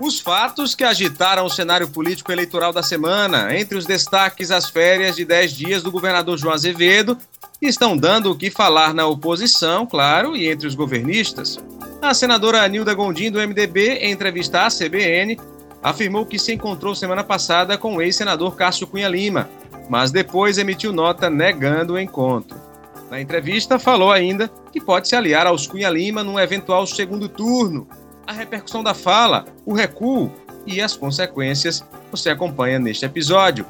Os 0.00 0.20
fatos 0.20 0.76
que 0.76 0.84
agitaram 0.84 1.44
o 1.44 1.50
cenário 1.50 1.88
político 1.88 2.30
eleitoral 2.30 2.72
da 2.72 2.84
semana, 2.84 3.58
entre 3.58 3.76
os 3.76 3.84
destaques 3.84 4.52
as 4.52 4.70
férias 4.70 5.16
de 5.16 5.24
10 5.24 5.52
dias 5.52 5.82
do 5.82 5.90
governador 5.90 6.38
João 6.38 6.54
Azevedo, 6.54 7.18
estão 7.60 7.96
dando 7.96 8.30
o 8.30 8.36
que 8.36 8.48
falar 8.48 8.94
na 8.94 9.06
oposição, 9.06 9.84
claro, 9.84 10.36
e 10.36 10.46
entre 10.48 10.68
os 10.68 10.76
governistas. 10.76 11.58
A 12.00 12.14
senadora 12.14 12.66
Nilda 12.68 12.94
Gondim, 12.94 13.28
do 13.28 13.40
MDB, 13.40 13.94
em 13.94 14.12
entrevista 14.12 14.66
à 14.66 14.68
CBN, 14.68 15.36
afirmou 15.82 16.24
que 16.24 16.38
se 16.38 16.52
encontrou 16.52 16.94
semana 16.94 17.24
passada 17.24 17.76
com 17.76 17.96
o 17.96 18.02
ex-senador 18.02 18.54
Cássio 18.54 18.86
Cunha 18.86 19.08
Lima, 19.08 19.50
mas 19.88 20.12
depois 20.12 20.58
emitiu 20.58 20.92
nota 20.92 21.28
negando 21.28 21.94
o 21.94 21.98
encontro. 21.98 22.56
Na 23.10 23.20
entrevista, 23.20 23.80
falou 23.80 24.12
ainda 24.12 24.48
que 24.70 24.80
pode 24.80 25.08
se 25.08 25.16
aliar 25.16 25.48
aos 25.48 25.66
Cunha 25.66 25.90
Lima 25.90 26.22
num 26.22 26.38
eventual 26.38 26.86
segundo 26.86 27.28
turno, 27.28 27.88
a 28.28 28.32
repercussão 28.32 28.84
da 28.84 28.92
fala, 28.92 29.46
o 29.64 29.72
recuo 29.72 30.30
e 30.66 30.82
as 30.82 30.94
consequências 30.94 31.82
você 32.10 32.28
acompanha 32.28 32.78
neste 32.78 33.06
episódio. 33.06 33.64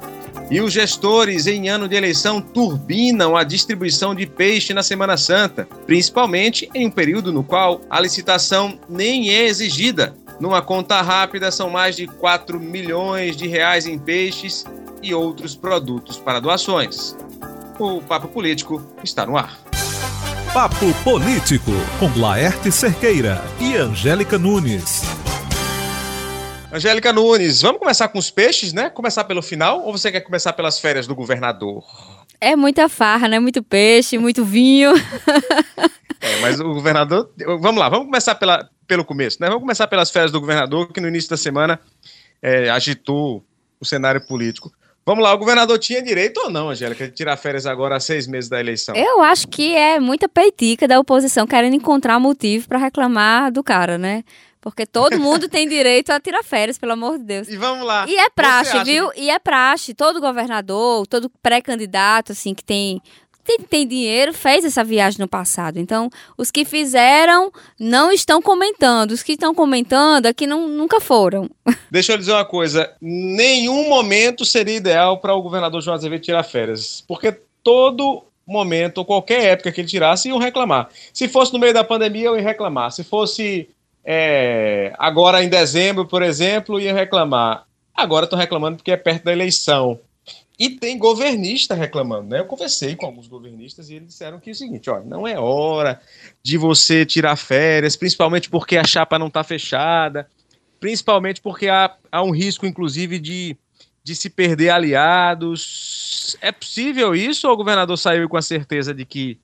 E 0.51 0.59
os 0.59 0.73
gestores 0.73 1.47
em 1.47 1.69
ano 1.69 1.87
de 1.87 1.95
eleição 1.95 2.41
turbinam 2.41 3.37
a 3.37 3.45
distribuição 3.45 4.13
de 4.13 4.25
peixe 4.25 4.73
na 4.73 4.83
Semana 4.83 5.15
Santa, 5.15 5.65
principalmente 5.85 6.69
em 6.75 6.87
um 6.87 6.91
período 6.91 7.31
no 7.31 7.41
qual 7.41 7.79
a 7.89 8.01
licitação 8.01 8.77
nem 8.89 9.29
é 9.29 9.45
exigida. 9.45 10.13
Numa 10.41 10.61
conta 10.61 11.01
rápida, 11.01 11.51
são 11.51 11.69
mais 11.69 11.95
de 11.95 12.05
4 12.05 12.59
milhões 12.59 13.37
de 13.37 13.47
reais 13.47 13.85
em 13.85 13.97
peixes 13.97 14.65
e 15.01 15.13
outros 15.13 15.55
produtos 15.55 16.17
para 16.17 16.41
doações. 16.41 17.15
O 17.79 18.01
Papo 18.01 18.27
Político 18.27 18.83
está 19.03 19.25
no 19.25 19.37
ar. 19.37 19.68
Papo 20.53 20.91
Político, 21.03 21.71
com 21.99 22.19
Laerte 22.19 22.71
Cerqueira 22.71 23.39
e 23.59 23.75
Angélica 23.75 24.35
Nunes. 24.35 25.03
Angélica 26.73 27.13
Nunes, 27.13 27.61
vamos 27.61 27.77
começar 27.77 28.07
com 28.07 28.17
os 28.17 28.31
peixes, 28.31 28.73
né? 28.73 28.89
Começar 28.89 29.25
pelo 29.25 29.43
final 29.43 29.83
ou 29.85 29.91
você 29.91 30.11
quer 30.11 30.21
começar 30.21 30.53
pelas 30.53 30.79
férias 30.79 31.05
do 31.05 31.13
governador? 31.13 31.83
É 32.41 32.55
muita 32.55 32.89
farra, 32.89 33.27
né? 33.27 33.39
Muito 33.39 33.61
peixe, 33.61 34.17
muito 34.17 34.43
vinho. 34.43 34.91
é, 36.19 36.39
mas 36.41 36.59
o 36.59 36.73
governador. 36.73 37.29
Vamos 37.59 37.77
lá, 37.77 37.87
vamos 37.87 38.07
começar 38.07 38.33
pela, 38.33 38.67
pelo 38.87 39.05
começo, 39.05 39.37
né? 39.39 39.47
Vamos 39.47 39.61
começar 39.61 39.85
pelas 39.85 40.09
férias 40.09 40.31
do 40.31 40.39
governador, 40.39 40.91
que 40.91 40.99
no 40.99 41.07
início 41.07 41.29
da 41.29 41.37
semana 41.37 41.79
é, 42.41 42.71
agitou 42.71 43.45
o 43.79 43.85
cenário 43.85 44.25
político. 44.25 44.71
Vamos 45.09 45.23
lá, 45.23 45.33
o 45.33 45.39
governador 45.39 45.79
tinha 45.79 46.03
direito 46.03 46.39
ou 46.39 46.51
não, 46.51 46.69
Angélica, 46.69 47.07
de 47.07 47.11
tirar 47.11 47.35
férias 47.35 47.65
agora 47.65 47.95
há 47.95 47.99
seis 47.99 48.27
meses 48.27 48.47
da 48.47 48.59
eleição? 48.59 48.95
Eu 48.95 49.23
acho 49.23 49.47
que 49.47 49.75
é 49.75 49.99
muita 49.99 50.29
peitica 50.29 50.87
da 50.87 50.99
oposição 50.99 51.47
querendo 51.47 51.75
encontrar 51.75 52.19
motivo 52.19 52.67
para 52.67 52.77
reclamar 52.77 53.51
do 53.51 53.63
cara, 53.63 53.97
né? 53.97 54.23
Porque 54.61 54.85
todo 54.85 55.17
mundo 55.19 55.49
tem 55.49 55.67
direito 55.67 56.11
a 56.11 56.19
tirar 56.19 56.43
férias, 56.43 56.77
pelo 56.77 56.91
amor 56.91 57.17
de 57.17 57.23
Deus. 57.23 57.47
E 57.47 57.57
vamos 57.57 57.87
lá. 57.87 58.05
E 58.07 58.15
é 58.15 58.29
praxe, 58.29 58.83
viu? 58.83 59.09
Que... 59.09 59.21
E 59.21 59.31
é 59.31 59.39
praxe. 59.39 59.95
Todo 59.95 60.21
governador, 60.21 61.07
todo 61.07 61.27
pré-candidato, 61.41 62.33
assim, 62.33 62.53
que 62.53 62.63
tem 62.63 63.01
tem, 63.49 63.59
tem 63.59 63.87
dinheiro 63.87 64.31
fez 64.31 64.63
essa 64.63 64.83
viagem 64.83 65.19
no 65.19 65.27
passado. 65.27 65.79
Então, 65.79 66.09
os 66.37 66.51
que 66.51 66.63
fizeram 66.63 67.51
não 67.79 68.11
estão 68.11 68.41
comentando. 68.41 69.11
Os 69.11 69.23
que 69.23 69.31
estão 69.31 69.55
comentando 69.55 70.27
aqui 70.27 70.45
não, 70.45 70.67
nunca 70.67 70.99
foram. 70.99 71.49
Deixa 71.89 72.13
eu 72.13 72.17
dizer 72.17 72.33
uma 72.33 72.45
coisa: 72.45 72.93
nenhum 73.01 73.89
momento 73.89 74.45
seria 74.45 74.75
ideal 74.75 75.17
para 75.17 75.33
o 75.33 75.41
governador 75.41 75.81
João 75.81 75.95
Azevedo 75.95 76.21
tirar 76.21 76.43
férias. 76.43 77.03
Porque 77.07 77.35
todo 77.63 78.23
momento, 78.45 78.99
ou 78.99 79.05
qualquer 79.05 79.43
época 79.45 79.71
que 79.71 79.81
ele 79.81 79.87
tirasse, 79.87 80.29
iam 80.29 80.37
reclamar. 80.37 80.89
Se 81.13 81.27
fosse 81.27 81.51
no 81.53 81.59
meio 81.59 81.73
da 81.73 81.83
pandemia, 81.83 82.27
eu 82.27 82.35
ia 82.35 82.43
reclamar. 82.43 82.91
Se 82.91 83.03
fosse 83.03 83.69
é, 84.05 84.93
agora 84.97 85.43
em 85.43 85.49
dezembro, 85.49 86.05
por 86.05 86.21
exemplo, 86.21 86.79
ia 86.79 86.93
reclamar. 86.93 87.65
Agora 87.95 88.25
estou 88.25 88.37
reclamando 88.37 88.77
porque 88.77 88.91
é 88.91 88.97
perto 88.97 89.25
da 89.25 89.31
eleição. 89.31 89.99
E 90.59 90.69
tem 90.69 90.97
governista 90.97 91.73
reclamando, 91.73 92.27
né? 92.27 92.39
Eu 92.39 92.45
conversei 92.45 92.93
com 92.93 93.05
alguns 93.05 93.27
governistas 93.27 93.89
e 93.89 93.95
eles 93.95 94.09
disseram 94.09 94.41
que 94.41 94.49
é 94.49 94.53
o 94.53 94.55
seguinte, 94.55 94.89
ó, 94.89 94.99
não 94.99 95.25
é 95.25 95.39
hora 95.39 96.01
de 96.43 96.57
você 96.57 97.05
tirar 97.05 97.37
férias, 97.37 97.95
principalmente 97.95 98.49
porque 98.49 98.75
a 98.75 98.83
chapa 98.83 99.17
não 99.17 99.27
está 99.27 99.41
fechada, 99.41 100.29
principalmente 100.77 101.39
porque 101.39 101.69
há, 101.69 101.95
há 102.11 102.21
um 102.21 102.31
risco, 102.31 102.65
inclusive, 102.65 103.19
de, 103.19 103.55
de 104.03 104.13
se 104.13 104.29
perder 104.29 104.71
aliados. 104.71 106.35
É 106.41 106.51
possível 106.51 107.15
isso 107.15 107.47
ou 107.47 107.53
o 107.53 107.57
governador 107.57 107.97
saiu 107.97 108.27
com 108.27 108.35
a 108.35 108.41
certeza 108.41 108.93
de 108.93 109.05
que 109.05 109.39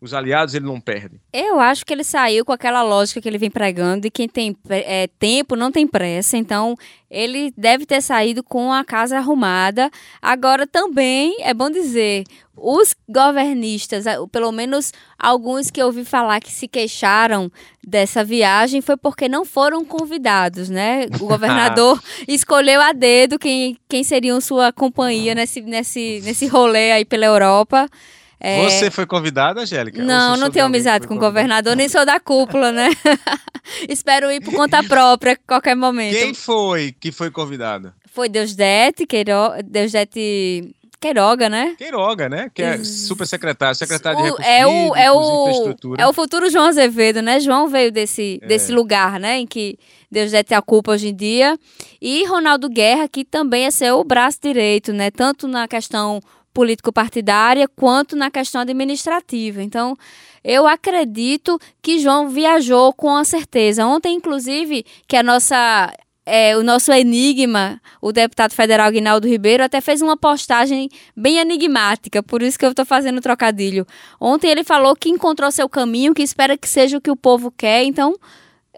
os 0.00 0.14
aliados 0.14 0.54
ele 0.54 0.64
não 0.64 0.80
perde? 0.80 1.20
Eu 1.32 1.58
acho 1.58 1.84
que 1.84 1.92
ele 1.92 2.04
saiu 2.04 2.44
com 2.44 2.52
aquela 2.52 2.82
lógica 2.82 3.20
que 3.20 3.28
ele 3.28 3.38
vem 3.38 3.50
pregando 3.50 4.02
de 4.02 4.10
quem 4.10 4.28
tem 4.28 4.56
é, 4.68 5.08
tempo 5.18 5.56
não 5.56 5.72
tem 5.72 5.86
pressa. 5.86 6.36
Então, 6.36 6.76
ele 7.10 7.52
deve 7.56 7.84
ter 7.84 8.00
saído 8.00 8.42
com 8.42 8.72
a 8.72 8.84
casa 8.84 9.18
arrumada. 9.18 9.90
Agora, 10.22 10.66
também 10.66 11.36
é 11.40 11.52
bom 11.52 11.68
dizer, 11.68 12.24
os 12.56 12.94
governistas, 13.08 14.04
pelo 14.30 14.52
menos 14.52 14.92
alguns 15.18 15.70
que 15.70 15.80
eu 15.80 15.86
ouvi 15.86 16.04
falar 16.04 16.40
que 16.40 16.52
se 16.52 16.68
queixaram 16.68 17.50
dessa 17.84 18.22
viagem, 18.22 18.80
foi 18.80 18.96
porque 18.96 19.28
não 19.28 19.44
foram 19.44 19.84
convidados, 19.84 20.68
né? 20.68 21.06
O 21.20 21.26
governador 21.26 22.00
escolheu 22.26 22.80
a 22.80 22.92
dedo 22.92 23.38
quem, 23.38 23.76
quem 23.88 24.04
seriam 24.04 24.40
sua 24.40 24.72
companhia 24.72 25.34
nesse, 25.34 25.60
nesse, 25.60 26.20
nesse 26.22 26.46
rolê 26.46 26.92
aí 26.92 27.04
pela 27.04 27.26
Europa. 27.26 27.88
É... 28.40 28.62
Você 28.62 28.90
foi 28.90 29.06
convidada, 29.06 29.62
Angélica? 29.62 30.02
Não, 30.02 30.36
não 30.36 30.50
tenho 30.50 30.66
amizade 30.66 31.06
com 31.06 31.14
o 31.14 31.18
governador, 31.18 31.74
nem 31.74 31.88
sou 31.88 32.06
da 32.06 32.20
cúpula, 32.20 32.70
né? 32.70 32.90
Espero 33.88 34.30
ir 34.30 34.40
por 34.40 34.54
conta 34.54 34.82
própria 34.82 35.32
a 35.32 35.36
qualquer 35.36 35.74
momento. 35.74 36.16
Quem 36.16 36.34
foi 36.34 36.92
que 36.92 37.10
foi 37.10 37.30
convidada? 37.30 37.94
Foi 38.12 38.28
Deusdete, 38.28 39.06
Queiro... 39.06 39.32
Deusdete 39.64 40.74
Queiroga, 41.00 41.48
né? 41.48 41.76
Queiroga, 41.78 42.28
né? 42.28 42.50
Que 42.52 42.60
é 42.60 42.82
super 42.82 43.24
secretário, 43.24 43.76
secretário 43.76 44.20
de 44.20 44.44
é 44.44 44.66
o, 44.66 44.96
é 44.96 45.12
o, 45.12 45.94
É 45.96 46.06
o 46.08 46.12
futuro 46.12 46.50
João 46.50 46.66
Azevedo, 46.66 47.22
né? 47.22 47.38
João 47.38 47.68
veio 47.68 47.92
desse, 47.92 48.40
é. 48.42 48.46
desse 48.46 48.72
lugar, 48.72 49.20
né? 49.20 49.38
Em 49.38 49.46
que 49.46 49.78
Deus 50.10 50.32
deve 50.32 50.44
ter 50.44 50.56
a 50.56 50.62
culpa 50.62 50.92
hoje 50.92 51.08
em 51.08 51.14
dia. 51.14 51.56
E 52.02 52.24
Ronaldo 52.24 52.68
Guerra, 52.68 53.06
que 53.06 53.24
também 53.24 53.66
é 53.66 53.70
seu 53.70 54.02
braço 54.02 54.38
direito, 54.42 54.92
né? 54.92 55.08
Tanto 55.10 55.46
na 55.46 55.68
questão 55.68 56.20
político-partidária 56.58 57.68
quanto 57.68 58.16
na 58.16 58.32
questão 58.32 58.62
administrativa. 58.62 59.62
Então, 59.62 59.96
eu 60.42 60.66
acredito 60.66 61.56
que 61.80 62.00
João 62.00 62.28
viajou 62.28 62.92
com 62.92 63.14
a 63.14 63.22
certeza. 63.22 63.86
Ontem, 63.86 64.16
inclusive, 64.16 64.84
que 65.06 65.14
a 65.14 65.22
nossa 65.22 65.92
é, 66.26 66.56
o 66.56 66.64
nosso 66.64 66.92
enigma, 66.92 67.80
o 68.02 68.10
deputado 68.10 68.52
federal 68.52 68.90
Guinaldo 68.90 69.28
Ribeiro, 69.28 69.62
até 69.62 69.80
fez 69.80 70.02
uma 70.02 70.16
postagem 70.16 70.88
bem 71.16 71.38
enigmática, 71.38 72.24
por 72.24 72.42
isso 72.42 72.58
que 72.58 72.66
eu 72.66 72.70
estou 72.70 72.84
fazendo 72.84 73.20
trocadilho. 73.20 73.86
Ontem 74.20 74.50
ele 74.50 74.64
falou 74.64 74.96
que 74.96 75.08
encontrou 75.08 75.52
seu 75.52 75.68
caminho, 75.68 76.12
que 76.12 76.22
espera 76.22 76.58
que 76.58 76.68
seja 76.68 76.98
o 76.98 77.00
que 77.00 77.10
o 77.10 77.16
povo 77.16 77.52
quer, 77.52 77.84
então 77.84 78.16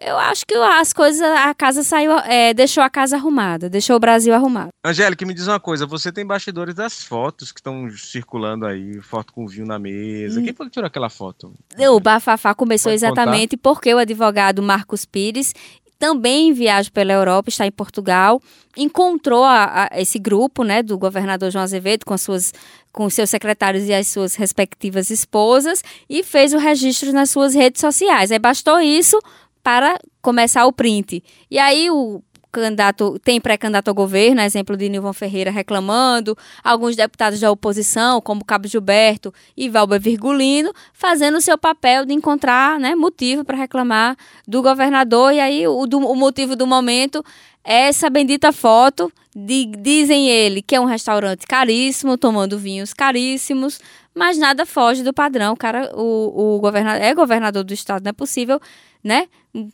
eu 0.00 0.16
acho 0.16 0.47
que 0.47 0.55
as 0.55 0.93
coisas, 0.94 1.21
a 1.21 1.53
casa 1.55 1.83
saiu, 1.83 2.12
é, 2.21 2.55
deixou 2.55 2.83
a 2.83 2.88
casa 2.88 3.16
arrumada, 3.16 3.69
deixou 3.69 3.97
o 3.97 4.00
Brasil 4.00 4.33
arrumado. 4.33 4.71
Angélica, 4.83 5.27
me 5.27 5.34
diz 5.34 5.47
uma 5.47 5.61
coisa, 5.61 5.87
você 5.87 6.11
tem 6.11 6.27
bastidores 6.27 6.75
das 6.75 7.05
fotos 7.05 7.53
que 7.53 7.61
estão 7.61 7.91
circulando 7.91 8.65
aí, 8.65 9.00
foto 9.03 9.33
com 9.33 9.47
vinho 9.47 9.66
na 9.66 9.78
mesa. 9.78 10.41
Hum. 10.41 10.44
Quem 10.44 10.55
foi 10.55 10.66
que 10.66 10.72
tirou 10.72 10.87
aquela 10.87 11.11
foto? 11.11 11.53
O 11.78 12.00
bafafá 12.00 12.55
começou 12.55 12.91
Pode 12.91 13.05
exatamente 13.05 13.56
contar? 13.56 13.62
porque 13.62 13.93
o 13.93 13.99
advogado 13.99 14.62
Marcos 14.62 15.05
Pires 15.05 15.53
também 16.00 16.49
em 16.49 16.53
viagem 16.55 16.91
pela 16.91 17.12
Europa, 17.12 17.50
está 17.50 17.67
em 17.67 17.71
Portugal, 17.71 18.41
encontrou 18.75 19.44
a, 19.44 19.91
a, 19.93 20.00
esse 20.00 20.19
grupo 20.19 20.65
né, 20.65 20.82
do 20.82 20.97
governador 20.97 21.50
João 21.50 21.62
Azevedo 21.62 22.06
com, 22.06 22.17
suas, 22.17 22.55
com 22.91 23.11
seus 23.11 23.28
secretários 23.28 23.84
e 23.84 23.93
as 23.93 24.09
suas 24.09 24.34
respectivas 24.34 25.11
esposas 25.11 25.84
e 26.09 26.25
fez 26.25 26.55
o 26.55 26.59
registro 26.59 27.12
nas 27.12 27.28
suas 27.28 27.55
redes 27.55 27.82
sociais. 27.82 28.32
Aí 28.32 28.38
bastou 28.38 28.81
isso 28.81 29.21
para 29.62 29.98
começar 30.22 30.66
o 30.66 30.72
print. 30.72 31.22
E 31.50 31.59
aí 31.59 31.91
o 31.91 32.22
candidato 32.50 33.19
tem 33.20 33.40
pré-candidato 33.40 33.88
ao 33.88 33.94
governo, 33.94 34.40
exemplo 34.40 34.76
de 34.76 34.88
Nilvan 34.88 35.12
Ferreira 35.12 35.50
reclamando, 35.50 36.37
alguns 36.62 36.96
deputados 36.96 37.38
da 37.40 37.50
oposição, 37.50 38.20
como 38.20 38.44
Cabo 38.44 38.67
Gilberto 38.67 39.32
e 39.56 39.69
Valber 39.69 40.00
Virgulino, 40.00 40.73
fazendo 40.93 41.38
o 41.38 41.40
seu 41.40 41.56
papel 41.56 42.05
de 42.05 42.12
encontrar 42.12 42.79
né, 42.79 42.94
motivo 42.94 43.44
para 43.44 43.56
reclamar 43.56 44.17
do 44.46 44.62
governador. 44.62 45.32
E 45.32 45.40
aí 45.40 45.67
o, 45.67 45.87
do, 45.87 45.99
o 45.99 46.17
motivo 46.17 46.56
do 46.56 46.67
momento 46.67 47.25
é 47.64 47.88
essa 47.88 48.08
bendita 48.08 48.52
foto 48.52 49.12
de, 49.34 49.67
dizem 49.67 50.29
ele 50.29 50.62
que 50.62 50.75
é 50.75 50.81
um 50.81 50.87
restaurante 50.87 51.46
caríssimo, 51.46 52.19
tomando 52.19 52.58
vinhos 52.58 52.93
caríssimos, 52.93 53.81
mas 54.14 54.38
nada 54.38 54.66
foge 54.66 55.02
do 55.02 55.12
padrão. 55.12 55.52
O 55.52 55.56
cara, 55.56 55.90
o, 55.94 56.56
o 56.56 56.60
governador 56.60 57.02
é 57.02 57.14
governador 57.14 57.64
do 57.64 57.74
estado, 57.74 58.04
não 58.04 58.10
é 58.10 58.12
possível 58.12 58.60
né? 59.02 59.26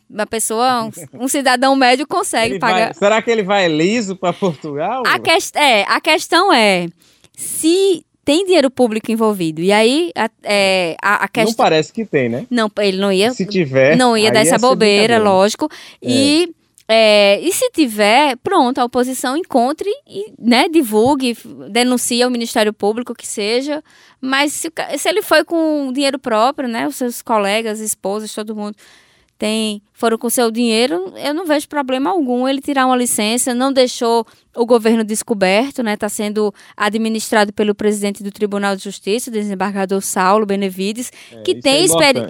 Uma 0.09 0.27
pessoa, 0.27 0.85
um, 0.85 1.25
um 1.25 1.29
cidadão 1.29 1.77
médio 1.77 2.07
consegue 2.07 2.55
ele 2.55 2.59
pagar. 2.59 2.87
Vai, 2.87 2.95
será 2.95 3.21
que 3.21 3.31
ele 3.31 3.43
vai 3.43 3.69
liso 3.69 4.17
para 4.17 4.33
Portugal? 4.33 5.03
A, 5.07 5.19
que, 5.19 5.31
é, 5.55 5.83
a 5.83 6.01
questão 6.01 6.53
é 6.53 6.87
se 7.37 8.05
tem 8.25 8.45
dinheiro 8.45 8.71
público 8.71 9.13
envolvido. 9.13 9.61
E 9.61 9.71
aí, 9.71 10.11
a, 10.17 10.31
é, 10.43 10.97
a, 11.03 11.25
a 11.25 11.29
questão... 11.29 11.53
Não 11.53 11.57
parece 11.57 11.93
que 11.93 12.05
tem, 12.05 12.29
né? 12.29 12.47
Não, 12.51 12.71
ele 12.79 12.97
não 12.97 13.13
ia... 13.13 13.33
Se 13.33 13.47
tiver... 13.47 13.97
Não 13.97 14.17
ia 14.17 14.33
dar 14.33 14.41
essa 14.41 14.59
bobeira, 14.59 15.19
lógico. 15.19 15.69
É. 16.03 16.11
E 16.11 16.55
É, 16.89 17.41
e 17.41 17.53
se 17.53 17.69
tiver, 17.71 18.37
pronto, 18.37 18.79
a 18.79 18.85
oposição 18.85 19.37
encontre 19.37 19.91
e 20.07 20.33
né, 20.39 20.69
divulgue, 20.69 21.37
denuncie 21.69 22.23
ao 22.23 22.31
Ministério 22.31 22.73
Público 22.73 23.15
que 23.15 23.27
seja. 23.27 23.83
Mas 24.21 24.53
se, 24.53 24.73
se 24.97 25.09
ele 25.09 25.23
foi 25.23 25.45
com 25.45 25.91
dinheiro 25.93 26.19
próprio, 26.19 26.69
né, 26.69 26.87
os 26.87 26.97
seus 26.97 27.23
colegas, 27.23 27.81
esposas, 27.81 28.33
todo 28.33 28.55
mundo 28.55 28.77
tem 29.39 29.83
foram 29.93 30.19
com 30.19 30.29
seu 30.29 30.51
dinheiro, 30.51 31.13
eu 31.17 31.33
não 31.33 31.47
vejo 31.47 31.69
problema 31.69 32.11
algum 32.11 32.47
ele 32.47 32.61
tirar 32.61 32.85
uma 32.87 32.97
licença, 32.97 33.55
não 33.55 33.73
deixou 33.73 34.27
o 34.55 34.67
governo 34.67 35.03
descoberto, 35.03 35.83
né? 35.83 35.95
Está 35.95 36.09
sendo 36.09 36.53
administrado 36.77 37.53
pelo 37.53 37.75
presidente 37.75 38.23
do 38.23 38.31
Tribunal 38.31 38.77
de 38.77 38.85
Justiça, 38.85 39.31
o 39.31 39.33
desembargador 39.33 40.03
Saulo 40.03 40.45
Benevides, 40.45 41.11
é, 41.33 41.41
que 41.43 41.55
tem, 41.55 41.83
é 41.83 41.85
experi 41.85 42.21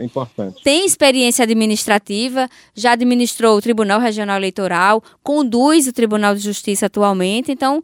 tem 0.63 0.87
experiência 0.87 1.43
administrativa, 1.43 2.49
já 2.75 2.93
administrou 2.93 3.57
o 3.57 3.61
Tribunal 3.61 4.01
Regional 4.01 4.37
Eleitoral, 4.37 5.03
conduz 5.23 5.89
o 5.89 5.93
Tribunal 5.93 6.35
de 6.35 6.41
Justiça 6.41 6.87
atualmente, 6.87 7.51
então 7.51 7.83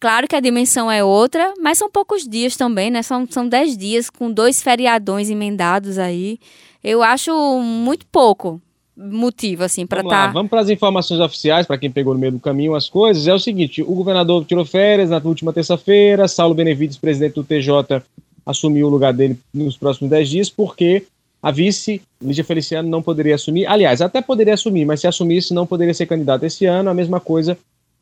Claro 0.00 0.28
que 0.28 0.36
a 0.36 0.40
dimensão 0.40 0.90
é 0.90 1.02
outra, 1.02 1.54
mas 1.58 1.78
são 1.78 1.90
poucos 1.90 2.28
dias 2.28 2.56
também, 2.56 2.90
né? 2.90 3.02
São, 3.02 3.26
são 3.30 3.48
dez 3.48 3.74
dias 3.74 4.10
com 4.10 4.30
dois 4.30 4.62
feriadões 4.62 5.30
emendados 5.30 5.96
aí. 5.98 6.38
Eu 6.84 7.02
acho 7.02 7.32
muito 7.62 8.04
pouco 8.06 8.60
motivo, 8.94 9.64
assim, 9.64 9.86
para 9.86 10.02
estar. 10.02 10.26
Tá... 10.26 10.32
Vamos 10.32 10.50
para 10.50 10.60
as 10.60 10.68
informações 10.68 11.18
oficiais, 11.18 11.66
para 11.66 11.78
quem 11.78 11.90
pegou 11.90 12.12
no 12.12 12.20
meio 12.20 12.32
do 12.32 12.38
caminho 12.38 12.74
as 12.74 12.88
coisas. 12.90 13.26
É 13.26 13.32
o 13.32 13.38
seguinte: 13.38 13.82
o 13.82 13.94
governador 13.94 14.44
tirou 14.44 14.66
férias 14.66 15.08
na 15.08 15.20
última 15.24 15.52
terça-feira, 15.52 16.28
Saulo 16.28 16.54
Benevides, 16.54 16.98
presidente 16.98 17.34
do 17.34 17.42
TJ, 17.42 18.02
assumiu 18.44 18.86
o 18.86 18.90
lugar 18.90 19.14
dele 19.14 19.38
nos 19.52 19.78
próximos 19.78 20.10
10 20.10 20.28
dias, 20.28 20.50
porque 20.50 21.06
a 21.42 21.50
vice, 21.50 22.02
Lígia 22.20 22.44
Feliciano, 22.44 22.88
não 22.88 23.02
poderia 23.02 23.34
assumir. 23.34 23.66
Aliás, 23.66 24.02
até 24.02 24.20
poderia 24.20 24.54
assumir, 24.54 24.84
mas 24.84 25.00
se 25.00 25.06
assumisse, 25.06 25.54
não 25.54 25.66
poderia 25.66 25.94
ser 25.94 26.06
candidato 26.06 26.44
esse 26.44 26.66
ano. 26.66 26.90
A 26.90 26.94
mesma 26.94 27.18
coisa 27.18 27.56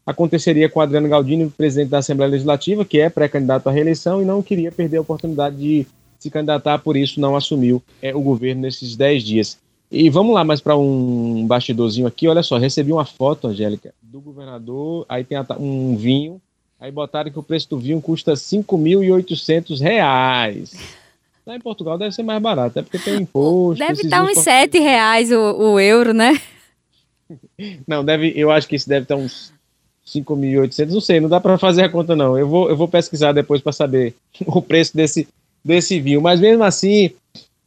aconteceria 0.04 0.68
com 0.68 0.80
Adriano 0.80 1.08
Galdini, 1.08 1.48
presidente 1.48 1.88
da 1.88 1.98
Assembleia 1.98 2.30
Legislativa, 2.30 2.84
que 2.84 2.98
é 2.98 3.08
pré-candidato 3.08 3.68
à 3.68 3.72
reeleição 3.72 4.20
e 4.20 4.24
não 4.24 4.42
queria 4.42 4.72
perder 4.72 4.96
a 4.96 5.02
oportunidade 5.02 5.56
de 5.56 5.86
se 6.22 6.30
candidatar, 6.30 6.78
por 6.78 6.96
isso 6.96 7.20
não 7.20 7.34
assumiu 7.34 7.82
é, 8.00 8.14
o 8.14 8.20
governo 8.20 8.62
nesses 8.62 8.94
10 8.94 9.24
dias. 9.24 9.58
E 9.90 10.08
vamos 10.08 10.32
lá 10.32 10.44
mais 10.44 10.60
para 10.60 10.76
um 10.76 11.44
bastidorzinho 11.46 12.06
aqui. 12.06 12.28
Olha 12.28 12.44
só, 12.44 12.58
recebi 12.58 12.92
uma 12.92 13.04
foto, 13.04 13.48
Angélica, 13.48 13.92
do 14.00 14.20
governador. 14.20 15.04
Aí 15.08 15.24
tem 15.24 15.36
um 15.58 15.96
vinho. 15.96 16.40
Aí 16.78 16.92
botaram 16.92 17.30
que 17.30 17.38
o 17.38 17.42
preço 17.42 17.68
do 17.70 17.78
vinho 17.78 18.00
custa 18.00 18.34
5.800 18.34 19.80
reais. 19.80 20.76
Lá 21.44 21.56
em 21.56 21.60
Portugal 21.60 21.98
deve 21.98 22.14
ser 22.14 22.22
mais 22.22 22.40
barato, 22.40 22.78
é 22.78 22.82
porque 22.82 23.00
tem 23.00 23.16
imposto. 23.16 23.84
Deve 23.84 24.02
estar 24.02 24.22
uns 24.22 24.38
7 24.38 24.78
reais 24.78 25.32
o, 25.32 25.72
o, 25.72 25.80
euro, 25.80 26.14
né? 26.14 26.40
Não, 27.86 28.04
deve, 28.04 28.32
eu 28.36 28.50
acho 28.50 28.68
que 28.68 28.76
isso 28.76 28.88
deve 28.88 29.04
estar 29.04 29.16
uns 29.16 29.52
5.800, 30.06 30.90
não 30.90 31.00
sei, 31.00 31.20
não 31.20 31.28
dá 31.28 31.40
para 31.40 31.56
fazer 31.56 31.84
a 31.84 31.88
conta 31.88 32.14
não. 32.14 32.36
Eu 32.36 32.46
vou, 32.48 32.68
eu 32.68 32.76
vou 32.76 32.88
pesquisar 32.88 33.32
depois 33.32 33.62
para 33.62 33.72
saber 33.72 34.14
o 34.46 34.60
preço 34.60 34.96
desse, 34.96 35.26
desse 35.64 36.00
vinho. 36.00 36.20
Mas 36.20 36.40
mesmo 36.40 36.64
assim, 36.64 37.10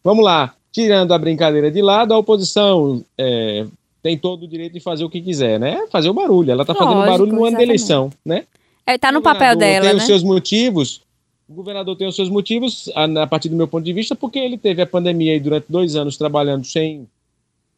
vamos 0.03 0.23
lá 0.23 0.53
tirando 0.75 1.13
a 1.13 1.17
brincadeira 1.17 1.71
de 1.71 1.81
lado, 1.81 2.13
a 2.13 2.17
oposição 2.17 3.01
é, 3.17 3.65
tem 4.03 4.17
todo 4.17 4.43
o 4.43 4.47
direito 4.47 4.73
de 4.73 4.81
fazer 4.81 5.05
o 5.05 5.09
que 5.09 5.21
quiser, 5.21 5.57
né? 5.57 5.87
Fazer 5.89 6.09
o 6.09 6.13
barulho. 6.13 6.51
Ela 6.51 6.63
está 6.63 6.75
fazendo 6.75 7.05
barulho 7.05 7.31
no 7.31 7.45
ano 7.45 7.55
da 7.55 7.63
eleição, 7.63 8.11
né? 8.25 8.43
É, 8.85 8.97
tá 8.97 9.09
no 9.09 9.21
papel 9.21 9.55
dela, 9.55 9.85
tem 9.85 9.95
né? 9.95 9.99
os 9.99 10.05
seus 10.05 10.21
motivos. 10.21 11.01
O 11.47 11.53
governador 11.53 11.95
tem 11.95 12.07
os 12.07 12.15
seus 12.15 12.29
motivos, 12.29 12.91
a, 12.93 13.05
a 13.23 13.25
partir 13.25 13.47
do 13.47 13.55
meu 13.55 13.69
ponto 13.69 13.85
de 13.85 13.93
vista, 13.93 14.15
porque 14.15 14.37
ele 14.37 14.57
teve 14.57 14.81
a 14.81 14.85
pandemia 14.85 15.31
aí 15.31 15.39
durante 15.39 15.65
dois 15.69 15.95
anos 15.95 16.17
trabalhando 16.17 16.65
sem, 16.65 17.07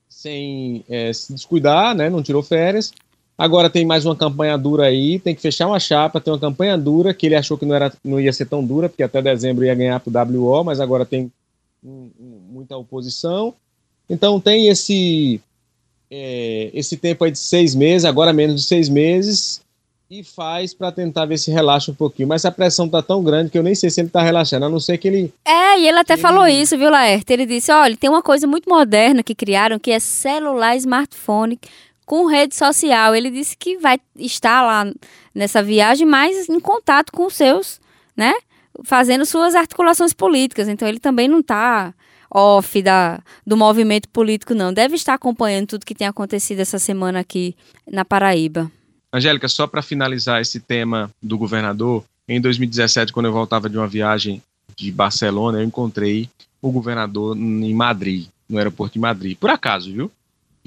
sem 0.10 0.84
é, 0.90 1.14
se 1.14 1.32
descuidar, 1.32 1.94
né? 1.94 2.10
Não 2.10 2.24
tirou 2.24 2.42
férias. 2.42 2.92
Agora 3.38 3.70
tem 3.70 3.86
mais 3.86 4.04
uma 4.04 4.16
campanha 4.16 4.58
dura 4.58 4.86
aí, 4.86 5.20
tem 5.20 5.36
que 5.36 5.42
fechar 5.42 5.68
uma 5.68 5.80
chapa, 5.80 6.20
tem 6.20 6.34
uma 6.34 6.40
campanha 6.40 6.76
dura 6.76 7.14
que 7.14 7.28
ele 7.28 7.36
achou 7.36 7.56
que 7.56 7.66
não, 7.66 7.76
era, 7.76 7.94
não 8.04 8.20
ia 8.20 8.34
ser 8.34 8.46
tão 8.46 8.66
dura, 8.66 8.90
porque 8.90 9.04
até 9.04 9.22
dezembro 9.22 9.64
ia 9.64 9.76
ganhar 9.76 10.00
para 10.00 10.34
o 10.34 10.42
WO, 10.42 10.64
mas 10.64 10.80
agora 10.80 11.06
tem 11.06 11.32
muita 11.84 12.76
oposição. 12.76 13.54
Então 14.10 14.40
tem 14.40 14.70
esse 14.70 15.40
é, 16.10 16.72
esse 16.74 16.98
tempo 16.98 17.26
aí 17.26 17.32
de 17.32 17.38
seis 17.38 17.76
meses, 17.76 18.06
agora 18.06 18.34
menos 18.34 18.62
de 18.62 18.68
seis 18.68 18.90
meses, 18.90 19.62
e 20.10 20.24
faz 20.24 20.74
para 20.74 20.92
tentar 20.92 21.26
ver 21.26 21.38
se 21.38 21.52
relaxa 21.52 21.92
um 21.92 21.96
pouquinho. 21.96 22.30
Mas 22.30 22.46
a 22.46 22.52
pressão 22.52 22.88
tá 22.88 23.02
tão 23.02 23.24
grande 23.24 23.52
que 23.52 23.58
eu 23.58 23.64
nem 23.64 23.76
sei 23.76 23.90
se 23.90 24.02
ele 24.02 24.10
tá 24.10 24.22
relaxando, 24.22 24.66
a 24.66 24.70
não 24.70 24.80
ser 24.80 24.98
que 24.98 25.08
ele. 25.08 25.34
É, 25.46 25.80
e 25.80 25.88
ele 25.88 26.00
até 26.00 26.14
ele... 26.14 26.22
falou 26.22 26.48
isso, 26.48 26.78
viu, 26.78 26.90
Laerte? 26.90 27.34
Ele 27.34 27.46
disse: 27.46 27.72
olha, 27.72 27.96
tem 27.98 28.10
uma 28.10 28.24
coisa 28.24 28.48
muito 28.48 28.70
moderna 28.70 29.22
que 29.22 29.36
criaram 29.36 29.78
que 29.78 29.92
é 29.92 30.00
celular 30.00 30.76
smartphone 30.78 31.60
com 32.08 32.26
rede 32.26 32.56
social. 32.56 33.14
Ele 33.14 33.30
disse 33.30 33.56
que 33.56 33.78
vai 33.78 34.00
estar 34.18 34.64
lá 34.64 34.92
nessa 35.36 35.62
viagem, 35.62 36.08
mas 36.08 36.50
em 36.50 36.60
contato 36.60 37.12
com 37.12 37.28
os 37.28 37.36
seus, 37.36 37.80
né? 38.16 38.34
fazendo 38.84 39.26
suas 39.26 39.56
articulações 39.56 40.14
políticas. 40.14 40.68
Então 40.68 40.88
ele 40.88 41.00
também 41.00 41.28
não 41.28 41.40
está 41.40 41.94
off 42.34 42.82
da, 42.82 43.22
do 43.46 43.56
movimento 43.56 44.10
político, 44.10 44.54
não. 44.54 44.74
Deve 44.74 44.96
estar 44.96 45.14
acompanhando 45.14 45.68
tudo 45.68 45.86
que 45.86 45.96
tem 45.96 46.08
acontecido 46.08 46.60
essa 46.60 46.80
semana 46.80 47.20
aqui 47.20 47.56
na 47.90 48.04
Paraíba. 48.04 48.72
Angélica, 49.12 49.48
só 49.48 49.66
para 49.68 49.82
finalizar 49.82 50.42
esse 50.42 50.60
tema 50.60 51.10
do 51.22 51.38
governador, 51.38 52.04
em 52.28 52.42
2017, 52.42 53.14
quando 53.14 53.28
eu 53.28 53.34
voltava 53.34 53.70
de 53.70 53.78
uma 53.78 53.88
viagem 53.88 54.42
de 54.76 54.92
Barcelona, 54.92 55.60
eu 55.60 55.64
encontrei 55.64 56.30
o 56.62 56.72
governador 56.72 57.36
em 57.38 57.74
Madrid, 57.74 58.28
no 58.50 58.58
aeroporto 58.58 58.94
de 58.94 59.00
Madrid. 59.00 59.38
Por 59.38 59.50
acaso, 59.50 59.92
viu? 59.92 60.12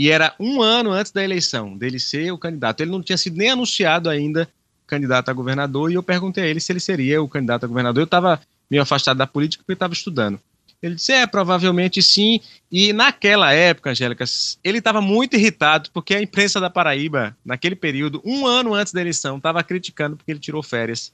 E 0.01 0.11
era 0.11 0.35
um 0.41 0.63
ano 0.63 0.93
antes 0.93 1.13
da 1.13 1.23
eleição 1.23 1.77
dele 1.77 2.01
ser 2.01 2.33
o 2.33 2.39
candidato. 2.39 2.81
Ele 2.81 2.91
não 2.91 3.03
tinha 3.03 3.19
sido 3.19 3.37
nem 3.37 3.51
anunciado 3.51 4.09
ainda 4.09 4.49
candidato 4.87 5.29
a 5.29 5.35
governador 5.35 5.91
e 5.91 5.95
eu 5.95 6.03
perguntei 6.03 6.43
a 6.43 6.47
ele 6.47 6.59
se 6.59 6.73
ele 6.73 6.81
seria 6.81 7.23
o 7.23 7.29
candidato 7.29 7.65
a 7.65 7.67
governador. 7.67 8.01
Eu 8.01 8.07
estava 8.07 8.41
meio 8.71 8.83
afastado 8.83 9.19
da 9.19 9.27
política 9.27 9.63
porque 9.63 9.75
estava 9.75 9.93
estudando. 9.93 10.41
Ele 10.83 10.95
disse: 10.95 11.13
é, 11.13 11.27
provavelmente 11.27 12.03
sim. 12.03 12.41
E 12.73 12.95
naquela 12.95 13.53
época, 13.53 13.91
Angélica, 13.91 14.25
ele 14.65 14.79
estava 14.79 15.03
muito 15.03 15.37
irritado 15.37 15.91
porque 15.93 16.15
a 16.15 16.23
imprensa 16.23 16.59
da 16.59 16.71
Paraíba, 16.71 17.37
naquele 17.45 17.77
período, 17.77 18.23
um 18.25 18.47
ano 18.47 18.73
antes 18.73 18.95
da 18.95 19.03
eleição, 19.03 19.37
estava 19.37 19.63
criticando 19.63 20.17
porque 20.17 20.33
ele 20.33 20.41
tirou 20.41 20.63
férias. 20.63 21.13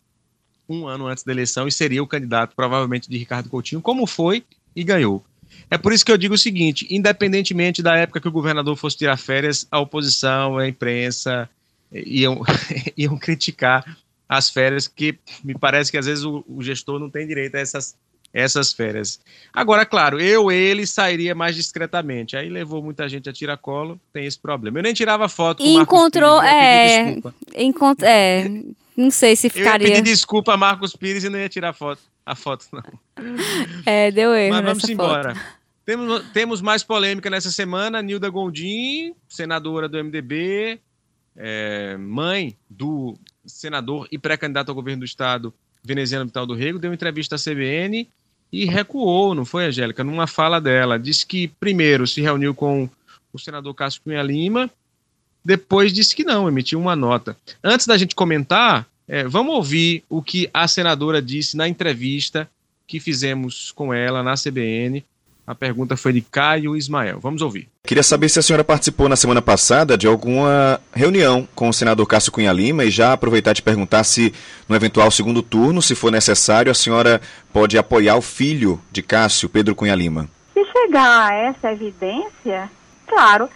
Um 0.68 0.86
ano 0.86 1.08
antes 1.08 1.24
da 1.24 1.32
eleição 1.32 1.66
e 1.66 1.72
seria 1.72 2.04
o 2.04 2.06
candidato, 2.06 2.54
provavelmente, 2.54 3.10
de 3.10 3.18
Ricardo 3.18 3.50
Coutinho, 3.50 3.82
como 3.82 4.06
foi 4.06 4.44
e 4.76 4.84
ganhou. 4.84 5.24
É 5.70 5.76
por 5.76 5.92
isso 5.92 6.04
que 6.04 6.12
eu 6.12 6.18
digo 6.18 6.34
o 6.34 6.38
seguinte: 6.38 6.86
independentemente 6.90 7.82
da 7.82 7.96
época 7.96 8.20
que 8.20 8.28
o 8.28 8.32
governador 8.32 8.76
fosse 8.76 8.96
tirar 8.96 9.16
férias, 9.16 9.66
a 9.70 9.80
oposição, 9.80 10.58
a 10.58 10.68
imprensa, 10.68 11.48
iam, 11.92 12.42
iam 12.96 13.18
criticar 13.18 13.84
as 14.28 14.50
férias, 14.50 14.88
que 14.88 15.18
me 15.44 15.56
parece 15.56 15.90
que 15.90 15.98
às 15.98 16.06
vezes 16.06 16.24
o, 16.24 16.44
o, 16.48 16.62
gestor 16.62 16.98
não 16.98 17.08
tem 17.08 17.26
direito 17.26 17.54
a 17.54 17.60
essas, 17.60 17.96
essas 18.32 18.72
férias. 18.72 19.20
Agora, 19.52 19.86
claro, 19.86 20.20
eu, 20.20 20.50
ele, 20.50 20.86
sairia 20.86 21.34
mais 21.34 21.54
discretamente. 21.54 22.36
Aí 22.36 22.48
levou 22.48 22.82
muita 22.82 23.08
gente 23.08 23.28
a 23.28 23.32
tiracolo, 23.32 24.00
tem 24.12 24.26
esse 24.26 24.38
problema. 24.38 24.78
Eu 24.78 24.82
nem 24.82 24.94
tirava 24.94 25.28
foto 25.28 25.62
com 25.62 25.68
e 25.68 25.74
encontrou, 25.74 26.40
Pires, 26.40 26.52
é, 26.52 27.62
encont 27.62 28.02
é, 28.02 28.50
não 28.96 29.10
sei 29.10 29.36
se 29.36 29.48
ficaria... 29.48 29.86
Eu 29.86 29.90
ia 29.90 29.96
pedir 29.96 30.10
desculpa 30.10 30.54
a 30.54 30.56
Marcos 30.56 30.96
Pires 30.96 31.22
e 31.22 31.28
não 31.28 31.38
ia 31.38 31.48
tirar 31.48 31.72
foto, 31.72 32.02
a 32.26 32.34
foto, 32.34 32.66
não. 32.72 32.82
É, 33.86 34.10
deu 34.10 34.34
erro 34.34 34.54
Mas 34.56 34.64
vamos 34.64 34.88
embora. 34.88 35.34
Temos, 35.84 36.24
temos 36.32 36.60
mais 36.60 36.82
polêmica 36.82 37.30
nessa 37.30 37.52
semana. 37.52 38.02
Nilda 38.02 38.28
Gondim, 38.28 39.14
senadora 39.28 39.88
do 39.88 40.02
MDB, 40.02 40.80
é, 41.36 41.96
mãe 41.96 42.56
do 42.68 43.16
senador 43.46 44.08
e 44.10 44.18
pré-candidato 44.18 44.70
ao 44.70 44.74
governo 44.74 45.00
do 45.00 45.06
estado, 45.06 45.54
Veneziano 45.84 46.26
Vital 46.26 46.44
do 46.44 46.54
Rego, 46.54 46.80
deu 46.80 46.92
entrevista 46.92 47.36
à 47.36 47.38
CBN 47.38 48.08
e 48.52 48.64
recuou, 48.64 49.34
não 49.34 49.44
foi, 49.44 49.66
Angélica? 49.66 50.02
Numa 50.02 50.26
fala 50.26 50.60
dela. 50.60 50.98
Disse 50.98 51.24
que, 51.24 51.46
primeiro, 51.46 52.06
se 52.06 52.20
reuniu 52.20 52.52
com 52.52 52.90
o 53.32 53.38
senador 53.38 53.72
Cássio 53.74 54.02
Cunha 54.02 54.22
Lima, 54.22 54.68
depois 55.44 55.92
disse 55.92 56.16
que 56.16 56.24
não, 56.24 56.48
emitiu 56.48 56.80
uma 56.80 56.96
nota. 56.96 57.36
Antes 57.62 57.86
da 57.86 57.96
gente 57.96 58.16
comentar, 58.16 58.84
é, 59.08 59.24
vamos 59.24 59.54
ouvir 59.54 60.04
o 60.08 60.22
que 60.22 60.48
a 60.52 60.66
senadora 60.66 61.22
disse 61.22 61.56
na 61.56 61.68
entrevista 61.68 62.48
que 62.86 63.00
fizemos 63.00 63.72
com 63.72 63.92
ela 63.92 64.22
na 64.22 64.34
CBN 64.34 65.04
a 65.46 65.54
pergunta 65.54 65.96
foi 65.96 66.12
de 66.12 66.20
Caio 66.20 66.76
Ismael. 66.76 67.20
Vamos 67.20 67.40
ouvir. 67.40 67.68
Queria 67.84 68.02
saber 68.02 68.28
se 68.28 68.40
a 68.40 68.42
senhora 68.42 68.64
participou 68.64 69.08
na 69.08 69.14
semana 69.14 69.40
passada 69.40 69.96
de 69.96 70.06
alguma 70.06 70.80
reunião 70.92 71.48
com 71.54 71.68
o 71.68 71.72
senador 71.72 72.04
Cássio 72.06 72.32
Cunha 72.32 72.52
Lima 72.52 72.84
e 72.84 72.90
já 72.90 73.12
aproveitar 73.12 73.52
de 73.52 73.62
perguntar 73.62 74.02
se, 74.02 74.34
no 74.68 74.74
eventual 74.74 75.08
segundo 75.10 75.42
turno, 75.42 75.80
se 75.80 75.94
for 75.94 76.10
necessário, 76.10 76.72
a 76.72 76.74
senhora 76.74 77.20
pode 77.52 77.78
apoiar 77.78 78.16
o 78.16 78.22
filho 78.22 78.80
de 78.90 79.02
Cássio, 79.02 79.48
Pedro 79.48 79.76
Cunha 79.76 79.94
Lima. 79.94 80.28
Se 80.52 80.64
chegar 80.64 81.30
a 81.30 81.34
essa 81.34 81.70
evidência, 81.70 82.68
claro, 83.06 83.48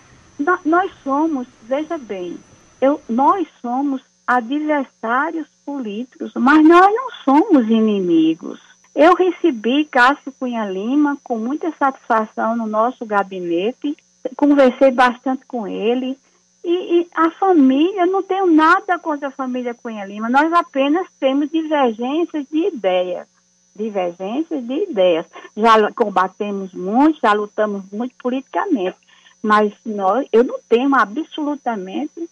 nós 0.64 0.92
somos, 1.02 1.48
veja 1.68 1.98
bem, 1.98 2.36
eu, 2.80 3.00
nós 3.08 3.48
somos 3.60 4.00
adversários 4.36 5.48
políticos, 5.64 6.32
mas 6.34 6.62
nós 6.66 6.86
não 6.94 7.10
somos 7.24 7.68
inimigos. 7.68 8.60
Eu 8.94 9.14
recebi 9.14 9.84
Cássio 9.84 10.32
Cunha 10.38 10.64
Lima 10.64 11.16
com 11.22 11.38
muita 11.38 11.72
satisfação 11.78 12.56
no 12.56 12.66
nosso 12.66 13.04
gabinete, 13.06 13.96
conversei 14.36 14.90
bastante 14.90 15.44
com 15.46 15.66
ele, 15.66 16.16
E, 16.62 17.00
e, 17.00 17.08
a 17.14 17.30
família, 17.30 18.02
eu 18.02 18.06
não 18.06 18.22
tenho 18.22 18.46
nada 18.46 18.98
contra 18.98 19.28
a 19.28 19.30
família 19.30 19.74
Cunha 19.74 20.04
Lima, 20.04 20.28
nós 20.28 20.52
apenas 20.52 21.06
temos 21.18 21.50
divergências 21.50 22.44
de 22.52 22.68
ideias. 22.68 23.26
Divergências 23.74 24.62
de 24.66 24.74
ideias. 24.90 25.24
Já 25.56 25.90
combatemos 25.92 26.74
muito, 26.74 27.18
já 27.22 27.32
lutamos 27.32 27.82
muito 27.90 28.14
politicamente, 28.22 28.98
mas 29.42 29.72
nós, 29.86 30.26
eu 30.30 30.44
não 30.44 30.58
tenho 30.68 30.94
absolutamente 30.94 32.28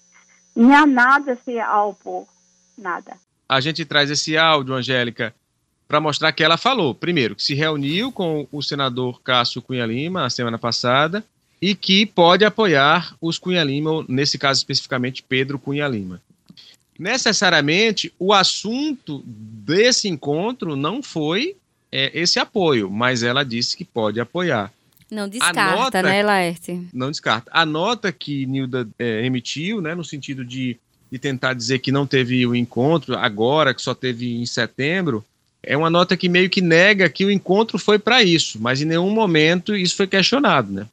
nem 0.58 0.86
nada 0.86 1.38
se 1.44 1.60
ao 1.60 1.94
povo, 1.94 2.28
nada. 2.76 3.16
A 3.48 3.60
gente 3.60 3.84
traz 3.84 4.10
esse 4.10 4.36
áudio, 4.36 4.74
Angélica, 4.74 5.32
para 5.86 6.00
mostrar 6.00 6.32
que 6.32 6.42
ela 6.42 6.56
falou, 6.56 6.94
primeiro, 6.94 7.36
que 7.36 7.42
se 7.42 7.54
reuniu 7.54 8.10
com 8.10 8.46
o 8.50 8.60
senador 8.60 9.22
Cássio 9.22 9.62
Cunha 9.62 9.86
Lima 9.86 10.20
na 10.20 10.30
semana 10.30 10.58
passada 10.58 11.24
e 11.62 11.74
que 11.74 12.04
pode 12.04 12.44
apoiar 12.44 13.14
os 13.20 13.38
Cunha 13.38 13.62
Lima, 13.62 14.04
nesse 14.08 14.36
caso 14.36 14.58
especificamente 14.58 15.22
Pedro 15.22 15.58
Cunha 15.58 15.86
Lima. 15.86 16.20
Necessariamente, 16.98 18.12
o 18.18 18.32
assunto 18.32 19.22
desse 19.24 20.08
encontro 20.08 20.74
não 20.74 21.00
foi 21.00 21.56
é, 21.92 22.10
esse 22.12 22.40
apoio, 22.40 22.90
mas 22.90 23.22
ela 23.22 23.44
disse 23.44 23.76
que 23.76 23.84
pode 23.84 24.20
apoiar. 24.20 24.72
Não 25.10 25.28
descarta, 25.28 25.76
nota, 25.76 26.02
né, 26.02 26.22
Laerte? 26.22 26.86
Não 26.92 27.10
descarta. 27.10 27.50
A 27.52 27.64
nota 27.64 28.12
que 28.12 28.44
Nilda 28.46 28.86
é, 28.98 29.24
emitiu, 29.24 29.80
né, 29.80 29.94
no 29.94 30.04
sentido 30.04 30.44
de, 30.44 30.76
de 31.10 31.18
tentar 31.18 31.54
dizer 31.54 31.78
que 31.78 31.90
não 31.90 32.06
teve 32.06 32.46
o 32.46 32.54
encontro 32.54 33.16
agora, 33.16 33.72
que 33.72 33.80
só 33.80 33.94
teve 33.94 34.36
em 34.36 34.44
setembro, 34.44 35.24
é 35.62 35.76
uma 35.76 35.90
nota 35.90 36.16
que 36.16 36.28
meio 36.28 36.50
que 36.50 36.60
nega 36.60 37.08
que 37.08 37.24
o 37.24 37.30
encontro 37.30 37.78
foi 37.78 37.98
para 37.98 38.22
isso, 38.22 38.60
mas 38.60 38.80
em 38.80 38.84
nenhum 38.84 39.10
momento 39.10 39.74
isso 39.74 39.96
foi 39.96 40.06
questionado. 40.06 40.72
Né? 40.72 40.86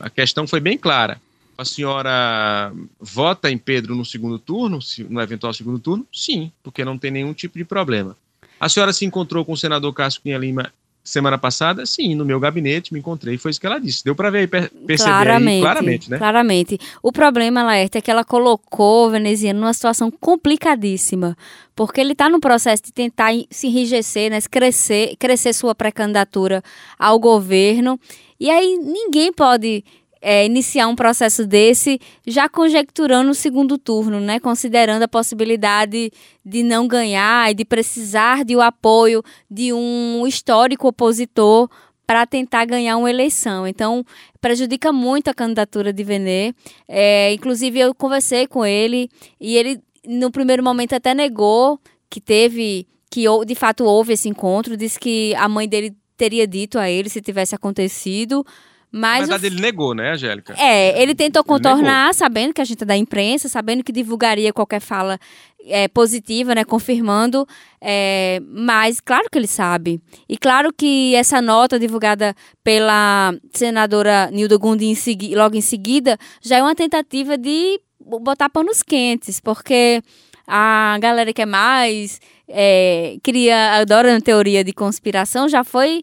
A 0.00 0.10
questão 0.10 0.46
foi 0.46 0.60
bem 0.60 0.76
clara. 0.76 1.20
A 1.56 1.64
senhora 1.64 2.72
vota 2.98 3.50
em 3.50 3.58
Pedro 3.58 3.94
no 3.94 4.04
segundo 4.04 4.38
turno, 4.38 4.78
no 5.08 5.20
eventual 5.20 5.52
segundo 5.52 5.78
turno? 5.78 6.06
Sim, 6.12 6.50
porque 6.62 6.84
não 6.84 6.98
tem 6.98 7.10
nenhum 7.10 7.34
tipo 7.34 7.58
de 7.58 7.64
problema. 7.64 8.16
A 8.58 8.68
senhora 8.68 8.92
se 8.92 9.04
encontrou 9.04 9.44
com 9.44 9.52
o 9.52 9.56
senador 9.56 9.92
Cássio 9.92 10.22
Cunha 10.22 10.38
Lima 10.38 10.72
semana 11.02 11.38
passada? 11.38 11.84
Sim, 11.86 12.14
no 12.14 12.24
meu 12.24 12.38
gabinete 12.38 12.92
me 12.92 13.00
encontrei, 13.00 13.38
foi 13.38 13.50
isso 13.50 13.60
que 13.60 13.66
ela 13.66 13.78
disse. 13.78 14.04
Deu 14.04 14.14
para 14.14 14.30
ver 14.30 14.48
perceber 14.48 14.96
claramente, 14.96 15.56
aí, 15.56 15.60
claramente, 15.60 16.10
né? 16.10 16.18
Claramente. 16.18 16.78
O 17.02 17.10
problema, 17.10 17.62
Laerte, 17.62 17.98
é 17.98 18.00
que 18.00 18.10
ela 18.10 18.24
colocou 18.24 19.06
o 19.06 19.10
veneziano 19.10 19.60
numa 19.60 19.72
situação 19.72 20.10
complicadíssima, 20.10 21.36
porque 21.74 22.00
ele 22.00 22.12
está 22.12 22.28
no 22.28 22.40
processo 22.40 22.82
de 22.84 22.92
tentar 22.92 23.32
se 23.50 23.66
enrijecer, 23.66 24.30
né, 24.30 24.38
crescer, 24.50 25.16
crescer 25.18 25.52
sua 25.52 25.74
pré-candidatura 25.74 26.62
ao 26.98 27.18
governo, 27.18 27.98
e 28.38 28.50
aí 28.50 28.76
ninguém 28.76 29.32
pode 29.32 29.84
é, 30.20 30.44
iniciar 30.44 30.86
um 30.88 30.94
processo 30.94 31.46
desse 31.46 31.98
já 32.26 32.48
conjecturando 32.48 33.30
o 33.30 33.34
segundo 33.34 33.78
turno, 33.78 34.20
né? 34.20 34.38
Considerando 34.38 35.02
a 35.02 35.08
possibilidade 35.08 36.12
de 36.44 36.62
não 36.62 36.86
ganhar 36.86 37.50
e 37.50 37.54
de 37.54 37.64
precisar 37.64 38.44
de 38.44 38.54
o 38.54 38.60
apoio 38.60 39.22
de 39.50 39.72
um 39.72 40.26
histórico 40.26 40.88
opositor 40.88 41.68
para 42.06 42.26
tentar 42.26 42.64
ganhar 42.64 42.96
uma 42.96 43.08
eleição. 43.08 43.66
Então, 43.66 44.04
prejudica 44.40 44.92
muito 44.92 45.28
a 45.28 45.34
candidatura 45.34 45.92
de 45.92 46.02
Venê. 46.02 46.52
É, 46.88 47.32
inclusive, 47.32 47.78
eu 47.78 47.94
conversei 47.94 48.46
com 48.48 48.66
ele 48.66 49.08
e 49.40 49.56
ele, 49.56 49.80
no 50.04 50.30
primeiro 50.30 50.62
momento, 50.62 50.92
até 50.92 51.14
negou 51.14 51.78
que 52.10 52.20
teve, 52.20 52.88
que 53.08 53.24
de 53.46 53.54
fato 53.54 53.84
houve 53.84 54.14
esse 54.14 54.28
encontro, 54.28 54.76
disse 54.76 54.98
que 54.98 55.32
a 55.36 55.48
mãe 55.48 55.68
dele 55.68 55.94
teria 56.16 56.46
dito 56.46 56.78
a 56.78 56.90
ele 56.90 57.08
se 57.08 57.22
tivesse 57.22 57.54
acontecido, 57.54 58.44
mas 58.92 59.28
Na 59.28 59.36
verdade, 59.36 59.44
o... 59.44 59.46
ele 59.54 59.60
negou, 59.62 59.94
né, 59.94 60.12
Angélica? 60.12 60.54
É, 60.58 61.00
ele 61.00 61.14
tentou 61.14 61.44
contornar, 61.44 62.06
ele 62.06 62.14
sabendo 62.14 62.52
que 62.52 62.60
a 62.60 62.64
gente 62.64 62.82
é 62.82 62.86
da 62.86 62.96
imprensa, 62.96 63.48
sabendo 63.48 63.84
que 63.84 63.92
divulgaria 63.92 64.52
qualquer 64.52 64.80
fala 64.80 65.18
é, 65.66 65.88
positiva, 65.88 66.54
né, 66.54 66.64
confirmando, 66.64 67.46
é, 67.80 68.40
mas 68.46 69.00
claro 69.00 69.28
que 69.30 69.38
ele 69.38 69.46
sabe. 69.46 70.00
E 70.28 70.36
claro 70.36 70.72
que 70.72 71.14
essa 71.14 71.40
nota 71.40 71.78
divulgada 71.78 72.34
pela 72.64 73.34
senadora 73.52 74.30
Nilda 74.32 74.56
Gundi 74.56 74.86
em 74.86 74.94
segui, 74.94 75.34
logo 75.34 75.56
em 75.56 75.60
seguida 75.60 76.18
já 76.42 76.56
é 76.56 76.62
uma 76.62 76.74
tentativa 76.74 77.36
de 77.36 77.80
botar 78.00 78.48
panos 78.48 78.82
quentes, 78.82 79.38
porque 79.38 80.02
a 80.46 80.98
galera 81.00 81.32
que 81.32 81.42
é 81.42 81.46
mais 81.46 82.20
é, 82.48 83.16
cria, 83.22 83.76
adora 83.76 84.16
a 84.16 84.20
teoria 84.20 84.64
de 84.64 84.72
conspiração, 84.72 85.48
já 85.48 85.62
foi 85.62 86.02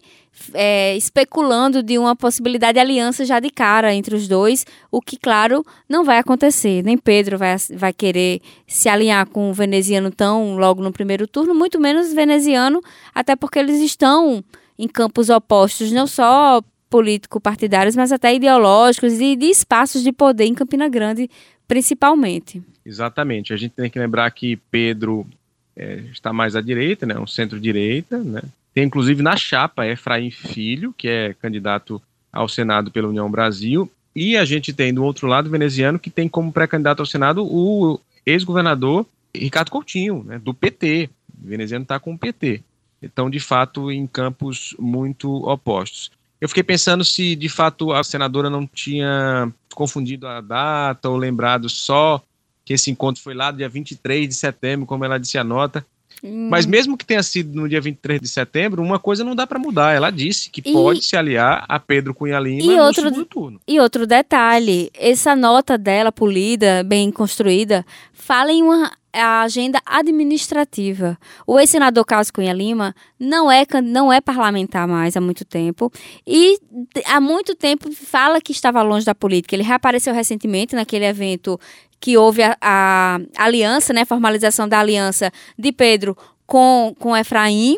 é, 0.53 0.96
especulando 0.96 1.82
de 1.84 1.98
uma 1.98 2.15
possibilidade 2.15 2.74
de 2.74 2.79
aliança 2.79 3.25
já 3.25 3.39
de 3.39 3.50
cara 3.50 3.94
entre 3.94 4.15
os 4.15 4.27
dois, 4.27 4.65
o 4.91 5.01
que, 5.01 5.17
claro, 5.17 5.65
não 5.88 6.03
vai 6.03 6.17
acontecer. 6.17 6.84
Nem 6.84 6.98
Pedro 6.98 7.38
vai, 7.38 7.56
vai 7.75 7.94
querer 7.94 8.41
se 8.67 8.89
alinhar 8.89 9.27
com 9.27 9.50
o 9.50 9.53
veneziano 9.53 10.12
tão 10.12 10.58
logo 10.58 10.82
no 10.82 10.91
primeiro 10.91 11.27
turno, 11.27 11.53
muito 11.53 11.79
menos 11.79 12.13
veneziano, 12.13 12.82
até 13.13 13.36
porque 13.36 13.60
eles 13.60 13.82
estão 13.82 14.44
em 14.77 14.88
campos 14.88 15.29
opostos, 15.29 15.91
não 15.91 16.06
só 16.08 16.62
político-partidários, 16.89 17.96
mas 17.96 18.12
até 18.12 18.34
ideológicos 18.34 19.20
e 19.20 19.36
de 19.36 19.48
espaços 19.48 20.03
de 20.03 20.12
poder 20.12 20.46
em 20.46 20.53
Campina 20.53 20.88
Grande, 20.88 21.29
principalmente. 21.67 22.62
Exatamente. 22.86 23.53
A 23.53 23.58
gente 23.58 23.74
tem 23.74 23.89
que 23.89 24.00
lembrar 24.00 24.29
que 24.32 24.56
Pedro 24.72 25.27
é, 25.75 26.03
está 26.12 26.32
mais 26.32 26.56
à 26.56 26.62
direita, 26.62 27.06
né, 27.06 27.20
um 27.20 27.27
centro-direita, 27.27 28.17
né, 28.20 28.41
tem 28.77 28.86
inclusive 28.86 29.24
na 29.24 29.36
chapa 29.36 29.88
Efraim 29.88 30.29
Filho, 30.29 30.93
que 30.96 31.07
é 31.07 31.34
candidato 31.34 32.00
ao 32.31 32.48
Senado 32.48 32.91
pela 32.91 33.07
União 33.07 33.27
Brasil, 33.27 33.91
e 34.15 34.38
a 34.38 34.46
gente 34.46 34.72
tem 34.72 34.93
do 34.93 35.03
outro 35.03 35.25
lado 35.25 35.48
o 35.48 35.50
veneziano, 35.50 35.98
que 35.98 36.12
tem 36.12 36.29
como 36.29 36.51
pré-candidato 36.51 37.00
ao 37.00 37.05
Senado 37.07 37.43
o 37.43 38.00
ex-governador 38.24 39.03
Ricardo 39.36 39.72
Coutinho, 39.72 40.24
né, 40.24 40.38
do 40.38 40.53
PT. 40.53 41.10
O 41.43 41.48
veneziano 41.48 41.81
está 41.81 42.00
com 42.00 42.13
o 42.13 42.17
PT. 42.19 42.62
Então, 43.01 43.31
de 43.31 43.39
fato, 43.39 43.91
em 43.91 44.05
campos 44.05 44.75
muito 44.77 45.27
opostos. 45.50 46.12
Eu 46.39 46.48
fiquei 46.48 46.62
pensando 46.62 47.03
se, 47.03 47.36
de 47.36 47.50
fato, 47.50 47.91
a 47.91 48.03
senadora 48.03 48.48
não 48.48 48.67
tinha 48.67 49.51
confundido 49.74 50.27
a 50.27 50.39
data 50.39 51.10
ou 51.10 51.17
lembrado 51.17 51.67
só 51.67 52.22
que 52.63 52.74
esse 52.74 52.91
encontro 52.91 53.24
foi 53.24 53.34
lá 53.34 53.50
dia 53.50 53.67
23 53.67 54.27
de 54.27 54.36
setembro, 54.36 54.86
como 54.86 55.03
ela 55.03 55.17
disse 55.17 55.39
a 55.39 55.43
nota, 55.43 55.84
Hum. 56.24 56.47
Mas 56.50 56.65
mesmo 56.65 56.97
que 56.97 57.05
tenha 57.05 57.21
sido 57.21 57.55
no 57.55 57.69
dia 57.69 57.79
23 57.79 58.19
de 58.19 58.27
setembro, 58.27 58.81
uma 58.81 59.00
coisa 59.00 59.24
não 59.24 59.36
dá 59.36 59.45
para 59.45 59.59
mudar. 59.59 59.93
Ela 59.93 60.09
disse 60.09 60.50
que 60.50 60.62
e... 60.65 60.74
pode 60.74 61.03
se 61.03 61.15
aliar 61.15 61.65
a 61.67 61.79
Pedro 61.79 62.13
Cunha 62.13 62.39
Lima 62.39 62.62
e 62.62 62.75
no 62.75 62.83
outro, 62.83 63.03
segundo 63.03 63.25
turno. 63.25 63.62
E 63.67 63.79
outro 63.79 64.07
detalhe, 64.07 64.89
essa 64.93 65.36
nota 65.36 65.77
dela, 65.77 66.12
polida, 66.12 66.83
bem 66.83 67.12
construída, 67.12 67.86
fala 68.13 68.51
em 68.51 68.63
uma 68.63 68.91
a 69.13 69.41
agenda 69.41 69.81
administrativa. 69.86 71.17
O 71.45 71.59
ex-senador 71.59 72.05
Carlos 72.05 72.29
Cunha 72.29 72.53
Lima 72.53 72.93
não 73.19 73.51
é, 73.51 73.65
não 73.83 74.13
é 74.13 74.21
parlamentar 74.21 74.88
mais 74.88 75.17
há 75.17 75.21
muito 75.21 75.43
tempo 75.43 75.91
e 76.25 76.59
há 77.05 77.19
muito 77.19 77.55
tempo 77.55 77.91
fala 77.91 78.39
que 78.39 78.51
estava 78.51 78.81
longe 78.83 79.05
da 79.05 79.15
política. 79.15 79.55
Ele 79.55 79.63
reapareceu 79.63 80.13
recentemente 80.13 80.75
naquele 80.75 81.05
evento 81.05 81.59
que 82.00 82.18
houve 82.18 82.44
a, 82.44 82.58
a 82.62 83.20
aliança, 83.38 83.94
né, 83.94 84.06
formalização 84.06 84.68
da 84.68 84.80
aliança 84.80 85.32
de 85.58 85.72
Pedro 85.72 86.18
com, 86.46 86.96
com 87.00 87.16
Efraim, 87.16 87.77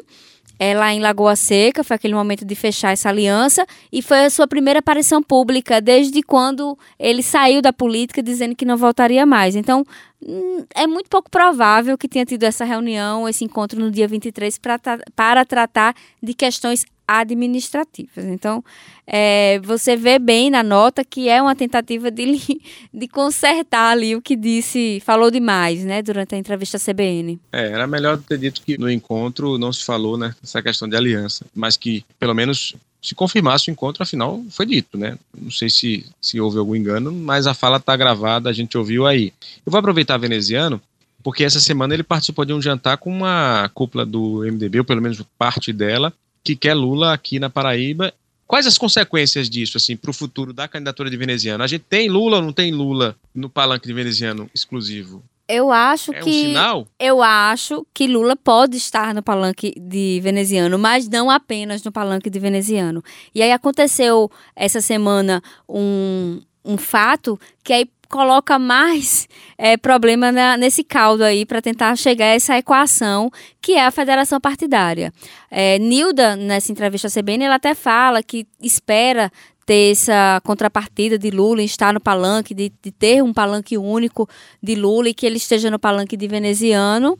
é, 0.59 0.75
lá 0.75 0.93
em 0.93 0.99
Lagoa 0.99 1.37
Seca, 1.37 1.85
foi 1.85 1.95
aquele 1.95 2.13
momento 2.13 2.43
de 2.43 2.53
fechar 2.53 2.91
essa 2.91 3.07
aliança, 3.07 3.65
e 3.91 4.01
foi 4.01 4.25
a 4.25 4.29
sua 4.29 4.45
primeira 4.45 4.79
aparição 4.79 5.23
pública 5.23 5.79
desde 5.79 6.21
quando 6.21 6.77
ele 6.99 7.23
saiu 7.23 7.61
da 7.61 7.71
política 7.71 8.21
dizendo 8.21 8.53
que 8.53 8.65
não 8.65 8.75
voltaria 8.75 9.25
mais. 9.25 9.55
Então, 9.55 9.85
hum, 10.21 10.65
é 10.75 10.85
muito 10.85 11.09
pouco 11.09 11.31
provável 11.31 11.97
que 11.97 12.09
tenha 12.09 12.25
tido 12.25 12.43
essa 12.43 12.65
reunião, 12.65 13.27
esse 13.27 13.45
encontro 13.45 13.79
no 13.79 13.89
dia 13.89 14.05
23 14.05 14.57
pra, 14.57 14.77
para 15.15 15.45
tratar 15.45 15.95
de 16.21 16.33
questões 16.33 16.85
administrativas. 17.17 18.25
Então, 18.25 18.63
é, 19.07 19.59
você 19.63 19.95
vê 19.95 20.19
bem 20.19 20.51
na 20.51 20.61
nota 20.61 21.03
que 21.03 21.27
é 21.27 21.41
uma 21.41 21.55
tentativa 21.55 22.11
de, 22.11 22.61
de 22.93 23.07
consertar 23.07 23.91
ali 23.91 24.15
o 24.15 24.21
que 24.21 24.35
disse, 24.35 25.01
falou 25.03 25.31
demais, 25.31 25.83
né, 25.83 26.03
durante 26.03 26.35
a 26.35 26.37
entrevista 26.37 26.77
à 26.77 26.79
CBN. 26.79 27.39
É, 27.51 27.71
era 27.71 27.87
melhor 27.87 28.19
ter 28.19 28.37
dito 28.37 28.61
que 28.61 28.77
no 28.77 28.89
encontro 28.89 29.57
não 29.57 29.73
se 29.73 29.83
falou, 29.83 30.17
né, 30.17 30.35
essa 30.43 30.61
questão 30.61 30.87
de 30.87 30.95
aliança, 30.95 31.45
mas 31.55 31.75
que 31.75 32.05
pelo 32.19 32.35
menos 32.35 32.75
se 33.01 33.15
confirmasse 33.15 33.69
o 33.69 33.71
encontro, 33.71 34.03
afinal 34.03 34.43
foi 34.51 34.65
dito, 34.65 34.97
né? 34.97 35.17
Não 35.35 35.49
sei 35.49 35.69
se, 35.69 36.05
se 36.21 36.39
houve 36.39 36.57
algum 36.57 36.75
engano, 36.75 37.13
mas 37.13 37.47
a 37.47 37.53
fala 37.53 37.77
está 37.77 37.95
gravada, 37.95 38.49
a 38.49 38.53
gente 38.53 38.77
ouviu 38.77 39.07
aí. 39.07 39.31
Eu 39.65 39.71
vou 39.71 39.79
aproveitar 39.79 40.17
veneziano, 40.17 40.81
porque 41.23 41.43
essa 41.43 41.61
semana 41.61 41.93
ele 41.93 42.03
participou 42.03 42.43
de 42.43 42.53
um 42.53 42.61
jantar 42.61 42.97
com 42.97 43.09
uma 43.09 43.69
cúpula 43.73 44.05
do 44.05 44.41
MDB, 44.41 44.79
ou 44.79 44.85
pelo 44.85 45.01
menos 45.01 45.21
parte 45.37 45.71
dela, 45.71 46.13
que 46.49 46.55
quer 46.55 46.73
Lula 46.73 47.13
aqui 47.13 47.39
na 47.39 47.49
Paraíba. 47.49 48.13
Quais 48.47 48.65
as 48.65 48.77
consequências 48.77 49.47
disso, 49.47 49.77
assim, 49.77 49.95
para 49.95 50.09
o 50.09 50.13
futuro 50.13 50.51
da 50.51 50.67
candidatura 50.67 51.09
de 51.09 51.15
veneziano? 51.15 51.63
A 51.63 51.67
gente 51.67 51.83
tem 51.87 52.09
Lula 52.09 52.37
ou 52.37 52.41
não 52.41 52.51
tem 52.51 52.71
Lula 52.71 53.15
no 53.35 53.47
palanque 53.47 53.87
de 53.87 53.93
veneziano 53.93 54.49
exclusivo? 54.55 55.23
Eu 55.47 55.71
acho 55.71 56.11
é 56.11 56.19
que. 56.19 56.29
Um 56.29 56.47
sinal? 56.47 56.87
Eu 56.99 57.21
acho 57.21 57.85
que 57.93 58.07
Lula 58.07 58.35
pode 58.35 58.77
estar 58.77 59.13
no 59.13 59.21
palanque 59.21 59.73
de 59.79 60.19
veneziano, 60.21 60.79
mas 60.79 61.07
não 61.07 61.29
apenas 61.29 61.83
no 61.83 61.91
palanque 61.91 62.29
de 62.29 62.39
veneziano. 62.39 63.03
E 63.35 63.43
aí 63.43 63.51
aconteceu 63.51 64.31
essa 64.55 64.81
semana 64.81 65.43
um, 65.67 66.41
um 66.65 66.77
fato 66.77 67.39
que 67.63 67.73
aí 67.73 67.87
coloca 68.09 68.57
mais 68.57 69.27
é, 69.57 69.77
problema 69.77 70.31
na, 70.31 70.57
nesse 70.57 70.83
caldo 70.83 71.23
aí 71.23 71.45
para 71.45 71.61
tentar 71.61 71.95
chegar 71.95 72.25
a 72.25 72.35
essa 72.35 72.57
equação 72.57 73.31
que 73.61 73.73
é 73.73 73.85
a 73.85 73.91
federação 73.91 74.41
partidária. 74.41 75.13
É, 75.49 75.77
Nilda, 75.77 76.35
nessa 76.35 76.71
entrevista 76.71 77.07
à 77.07 77.11
CBN, 77.11 77.45
ela 77.45 77.55
até 77.55 77.75
fala 77.75 78.23
que 78.23 78.47
espera 78.61 79.31
ter 79.65 79.91
essa 79.91 80.41
contrapartida 80.43 81.19
de 81.19 81.29
Lula 81.29 81.61
estar 81.61 81.93
no 81.93 82.01
palanque, 82.01 82.55
de, 82.55 82.73
de 82.81 82.91
ter 82.91 83.23
um 83.23 83.31
palanque 83.31 83.77
único 83.77 84.27
de 84.61 84.73
Lula 84.73 85.09
e 85.09 85.13
que 85.13 85.27
ele 85.27 85.37
esteja 85.37 85.69
no 85.69 85.77
palanque 85.77 86.17
de 86.17 86.27
veneziano. 86.27 87.15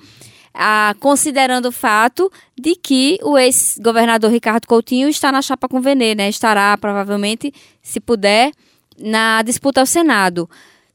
Ah, 0.52 0.96
considerando 1.00 1.68
o 1.68 1.72
fato 1.72 2.32
de 2.60 2.76
que 2.76 3.20
o 3.22 3.38
ex-governador 3.38 4.32
Ricardo 4.32 4.66
Coutinho 4.66 5.08
está 5.08 5.32
na 5.32 5.44
chapa 5.44 5.70
com 5.70 5.80
Venê, 5.80 6.16
né? 6.16 6.28
Estará 6.28 6.76
provavelmente, 6.76 7.54
se 7.84 8.00
puder, 8.00 8.52
na 8.98 9.42
disputa 9.44 9.80
ao 9.80 9.86
Senado. 9.86 10.50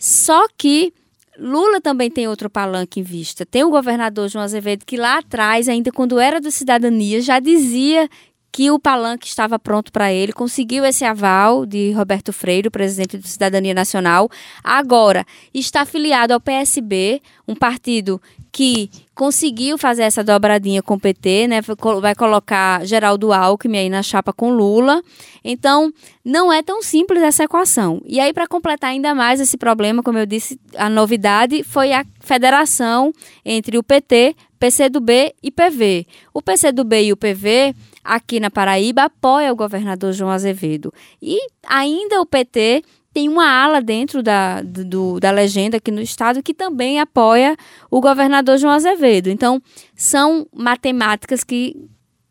Só 0.05 0.47
que 0.59 0.93
Lula 1.39 1.81
também 1.81 2.11
tem 2.11 2.29
outro 2.29 2.51
palanque 2.51 3.01
em 3.01 3.03
vista. 3.03 3.47
Tem 3.47 3.65
o 3.65 3.71
governador 3.71 4.29
João 4.29 4.45
Azevedo 4.45 4.85
que 4.85 4.99
lá 4.99 5.17
atrás, 5.17 5.67
ainda 5.67 5.91
quando 5.91 6.21
era 6.21 6.43
do 6.43 6.51
Cidadania, 6.51 7.23
já 7.23 7.41
dizia 7.41 8.07
que 8.55 8.71
o 8.71 8.79
palanque 8.79 9.27
estava 9.27 9.59
pronto 9.59 9.91
para 9.91 10.13
ele, 10.13 10.33
conseguiu 10.33 10.85
esse 10.85 11.05
aval 11.05 11.67
de 11.67 11.91
Roberto 11.91 12.33
Freire, 12.33 12.71
presidente 12.71 13.19
do 13.19 13.27
Cidadania 13.27 13.75
Nacional. 13.75 14.31
Agora, 14.63 15.27
está 15.53 15.81
afiliado 15.81 16.33
ao 16.33 16.41
PSB, 16.41 17.21
um 17.49 17.57
partido 17.57 18.23
que 18.53 18.89
conseguiu 19.13 19.77
fazer 19.77 20.05
essa 20.05 20.23
dobradinha 20.23 20.85
com 20.85 20.95
o 20.95 21.01
PT, 21.01 21.49
né? 21.49 21.61
Vai 22.01 22.15
colocar 22.15 22.87
Geraldo 22.87 23.33
Alckmin 23.33 23.79
aí 23.79 23.91
na 23.91 24.05
chapa 24.05 24.33
com 24.33 24.53
Lula. 24.53 25.03
Então, 25.43 25.93
não 26.25 26.53
é 26.53 26.63
tão 26.63 26.81
simples 26.81 27.25
essa 27.25 27.43
equação. 27.43 28.01
E 28.07 28.21
aí, 28.21 28.33
para 28.33 28.47
completar 28.47 28.91
ainda 28.91 29.17
mais 29.17 29.41
esse 29.41 29.57
problema, 29.57 30.01
como 30.01 30.19
eu 30.19 30.27
disse, 30.27 30.61
a 30.77 30.89
novidade 30.89 31.65
foi 31.65 31.93
a 31.93 32.07
federação 32.21 33.13
entre 33.45 33.77
o 33.77 33.83
PT, 33.83 34.37
PCdoB 34.61 35.35
e 35.43 35.51
PV. 35.51 36.07
O 36.33 36.41
PCdoB 36.41 37.03
e 37.03 37.13
o 37.13 37.17
PV 37.17 37.75
aqui 38.05 38.39
na 38.39 38.51
Paraíba 38.51 39.05
apoia 39.05 39.53
o 39.53 39.57
governador 39.57 40.13
João 40.13 40.31
Azevedo. 40.31 40.93
E 41.23 41.39
ainda 41.67 42.21
o 42.21 42.27
PT 42.27 42.83
tem 43.15 43.29
uma 43.29 43.49
ala 43.49 43.81
dentro 43.81 44.23
da, 44.23 44.61
do, 44.61 45.21
da 45.21 45.31
legenda 45.31 45.77
aqui 45.77 45.93
no 45.93 46.01
estado 46.01 46.43
que 46.43 46.53
também 46.53 47.01
apoia 47.01 47.57
o 47.89 48.01
governador 48.01 48.59
João 48.59 48.73
Azevedo. 48.73 49.29
Então, 49.29 49.63
são 49.95 50.47
matemáticas 50.53 51.45
que 51.45 51.77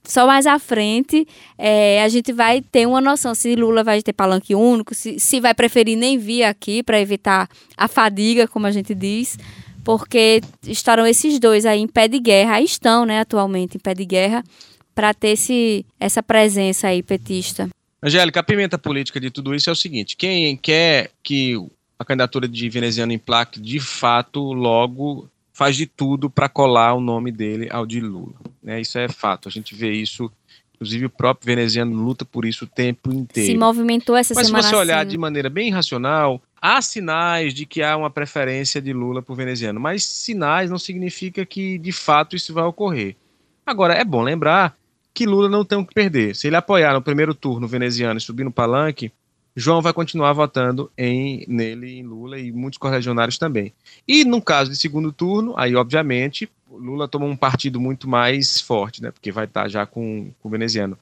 só 0.04 0.28
mais 0.28 0.46
à 0.46 0.60
frente 0.60 1.26
é, 1.58 2.04
a 2.04 2.10
gente 2.10 2.34
vai 2.34 2.62
ter 2.62 2.86
uma 2.86 3.00
noção 3.00 3.34
se 3.34 3.56
Lula 3.56 3.84
vai 3.84 4.02
ter 4.02 4.12
palanque 4.12 4.54
único, 4.54 4.94
se, 4.94 5.18
se 5.18 5.40
vai 5.40 5.54
preferir 5.54 5.98
nem 5.98 6.18
vir 6.18 6.44
aqui 6.44 6.84
para 6.84 7.00
evitar 7.00 7.48
a 7.78 7.88
fadiga, 7.88 8.46
como 8.46 8.68
a 8.68 8.72
gente 8.72 8.94
diz, 8.94 9.38
porque 9.84 10.42
estarão 10.68 11.08
esses 11.08 11.40
dois 11.40 11.66
aí 11.66 11.80
em 11.80 11.88
pé 11.88 12.10
de 12.10 12.20
guerra, 12.20 12.62
estão, 12.62 13.06
né, 13.06 13.22
atualmente 13.22 13.78
em 13.78 13.80
pé 13.80 13.94
de 13.94 14.04
guerra, 14.04 14.44
para 14.94 15.14
ter 15.14 15.30
esse, 15.30 15.86
essa 16.00 16.22
presença 16.22 16.88
aí 16.88 17.02
petista. 17.02 17.70
Angélica, 18.02 18.42
a 18.42 18.44
pimenta 18.44 18.78
política 18.78 19.20
de 19.20 19.30
tudo 19.30 19.56
isso 19.56 19.70
é 19.70 19.74
o 19.74 19.76
seguinte: 19.76 20.18
quem 20.18 20.58
quer 20.58 21.12
que 21.24 21.56
a 21.98 22.06
candidatura 22.06 22.48
de 22.48 22.70
veneziano 22.70 23.14
emplaque 23.14 23.60
de 23.60 23.80
fato 23.80 24.52
logo 24.52 25.30
faz 25.54 25.78
de 25.78 25.86
tudo 25.86 26.30
para 26.30 26.50
colar 26.50 26.96
o 26.96 27.00
nome 27.00 27.32
dele 27.32 27.70
ao 27.72 27.86
de 27.86 28.02
Lula. 28.02 28.34
Né? 28.62 28.82
Isso 28.82 28.98
é 28.98 29.08
fato. 29.08 29.48
A 29.48 29.52
gente 29.52 29.76
vê 29.76 29.94
isso, 29.94 30.30
inclusive 30.74 31.06
o 31.06 31.10
próprio 31.10 31.46
veneziano 31.46 31.96
luta 31.96 32.26
por 32.26 32.44
isso 32.44 32.66
o 32.66 32.68
tempo 32.68 33.14
inteiro. 33.14 33.52
Se 33.52 33.58
movimentou 33.58 34.18
essa 34.18 34.34
Mas 34.34 34.48
semana. 34.48 34.64
Mas 34.64 34.66
se 34.66 34.72
você 34.72 34.78
olhar 34.78 35.02
assim. 35.02 35.12
de 35.12 35.18
maneira 35.18 35.50
bem 35.50 35.72
racional, 35.72 36.42
há 36.60 36.82
sinais 36.82 37.54
de 37.54 37.66
que 37.66 37.84
há 37.84 37.96
uma 37.96 38.10
preferência 38.10 38.82
de 38.82 38.92
Lula 38.92 39.22
por 39.22 39.36
veneziano. 39.36 39.80
Mas 39.80 40.04
sinais 40.04 40.72
não 40.72 40.80
significa 40.80 41.46
que 41.46 41.78
de 41.78 41.92
fato 41.92 42.36
isso 42.36 42.54
vai 42.54 42.64
ocorrer. 42.64 43.16
Agora, 43.66 43.94
é 43.94 44.04
bom 44.04 44.22
lembrar 44.22 44.76
que 45.14 45.26
Lula 45.26 45.48
não 45.48 45.64
tem 45.64 45.78
o 45.78 45.86
que 45.86 45.94
perder. 45.94 46.36
Se 46.36 46.48
ele 46.48 46.56
apoiar 46.56 46.94
no 46.94 47.02
primeiro 47.02 47.34
turno 47.36 47.68
veneziano 47.68 48.18
e 48.18 48.22
subir 48.22 48.44
no 48.44 48.52
palanque, 48.52 49.12
João 49.56 49.82
vai 49.82 49.94
continuar 49.94 50.34
votando 50.34 50.92
em 50.98 51.46
nele, 51.48 52.00
em 52.00 52.04
Lula 52.04 52.40
e 52.40 52.52
muitos 52.52 52.80
correligionários 52.80 53.38
também. 53.38 53.72
E 54.08 54.26
no 54.26 54.42
caso 54.42 54.72
de 54.72 54.78
segundo 54.78 55.12
turno, 55.12 55.54
aí 55.56 55.76
obviamente 55.76 56.50
Lula 56.70 57.08
toma 57.08 57.26
um 57.26 57.36
partido 57.36 57.80
muito 57.80 58.10
mais 58.10 58.60
forte, 58.60 59.02
né? 59.02 59.12
Porque 59.12 59.32
vai 59.32 59.46
estar 59.46 59.68
já 59.68 59.86
com, 59.86 60.32
com 60.42 60.48
o 60.48 60.52
veneziano. 60.52 60.98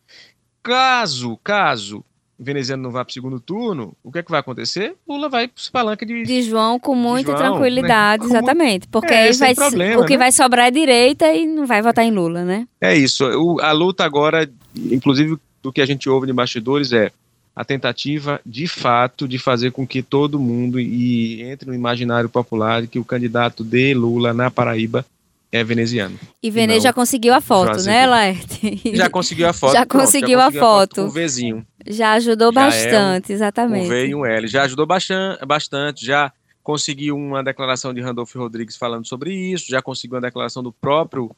Caso, 0.62 1.38
caso 1.38 2.04
veneziano 2.44 2.82
não 2.82 2.92
vá 2.92 3.06
para 3.06 3.12
o 3.12 3.14
segundo 3.14 3.40
turno, 3.40 3.94
o 4.04 4.12
que 4.12 4.20
é 4.20 4.24
que 4.24 4.32
vai 4.32 4.40
acontecer? 4.40 4.96
Lula 5.08 5.30
vai 5.30 5.48
para 5.48 5.62
o 5.62 5.72
palanque 5.72 6.06
de, 6.06 6.24
de 6.24 6.42
João 6.42 6.80
com 6.80 6.96
muita 6.96 7.32
João, 7.38 7.54
tranquilidade, 7.54 8.24
né? 8.24 8.30
exatamente. 8.30 8.88
Porque 8.88 9.14
É, 9.14 9.24
aí 9.24 9.34
vai, 9.34 9.52
o 9.54 9.56
problema, 9.56 10.02
o 10.02 10.06
que 10.06 10.14
né? 10.14 10.18
vai 10.18 10.32
sobrar 10.32 10.68
é 10.68 10.72
direita 10.72 11.32
e 11.34 11.46
não 11.46 11.66
vai 11.66 11.82
votar 11.82 12.04
em 12.04 12.12
Lula, 12.12 12.44
né? 12.44 12.68
É 12.82 12.96
isso. 12.98 13.24
O- 13.26 13.62
a 13.62 13.72
luta 13.72 14.04
agora, 14.04 14.50
inclusive 14.76 15.38
do 15.62 15.72
que 15.72 15.82
a 15.82 15.86
gente 15.86 16.10
ouve 16.10 16.26
de 16.28 16.34
bastidores, 16.34 16.92
é 16.92 17.12
a 17.56 17.64
tentativa, 17.64 18.40
de 18.46 18.66
fato, 18.68 19.28
de 19.28 19.38
fazer 19.38 19.72
com 19.72 19.86
que 19.86 20.02
todo 20.02 20.40
mundo 20.40 20.80
e 20.80 21.42
entre 21.44 21.68
no 21.68 21.76
imaginário 21.76 22.30
popular 22.30 22.82
de 22.82 22.88
que 22.88 22.98
o 22.98 23.06
candidato 23.06 23.64
de 23.64 23.94
Lula 23.94 24.34
na 24.34 24.50
Paraíba 24.50 25.06
é 25.52 25.64
veneziano. 25.64 26.18
E 26.42 26.50
Venê 26.50 26.80
já 26.80 26.94
conseguiu 26.94 27.34
a 27.34 27.42
foto, 27.42 27.84
né. 27.84 28.06
Laerte? 28.08 28.80
Já 28.96 29.10
conseguiu 29.10 29.48
a 29.50 29.54
foto. 29.54 29.74
Já 29.74 29.86
pronto, 29.86 30.04
conseguiu 30.06 30.40
a 30.40 30.52
foto. 30.52 30.96
Com 30.96 31.08
o 31.08 31.10
Vzinho. 31.12 31.66
Já 31.86 32.14
ajudou 32.14 32.54
Já 32.54 32.62
é 32.62 32.64
um- 32.64 32.68
bastante, 32.70 33.34
exatamente. 33.34 33.86
o 33.86 33.90
V 33.90 34.08
e 34.08 34.16
um 34.16 34.26
L. 34.26 34.48
Já 34.48 34.64
ajudou 34.64 34.86
bastan- 34.86 35.38
bastante, 35.46 36.06
já 36.06 36.32
conseguiu 36.64 37.18
uma 37.18 37.44
declaração 37.44 37.94
de 37.94 38.00
Randolfo 38.02 38.38
Rodrigues 38.40 38.78
falando 38.78 39.06
sobre 39.06 39.34
isso, 39.34 39.66
já 39.68 39.82
conseguiu 39.82 40.16
uma 40.16 40.22
declaração 40.22 40.62
do 40.64 40.72
próprio 40.72 41.36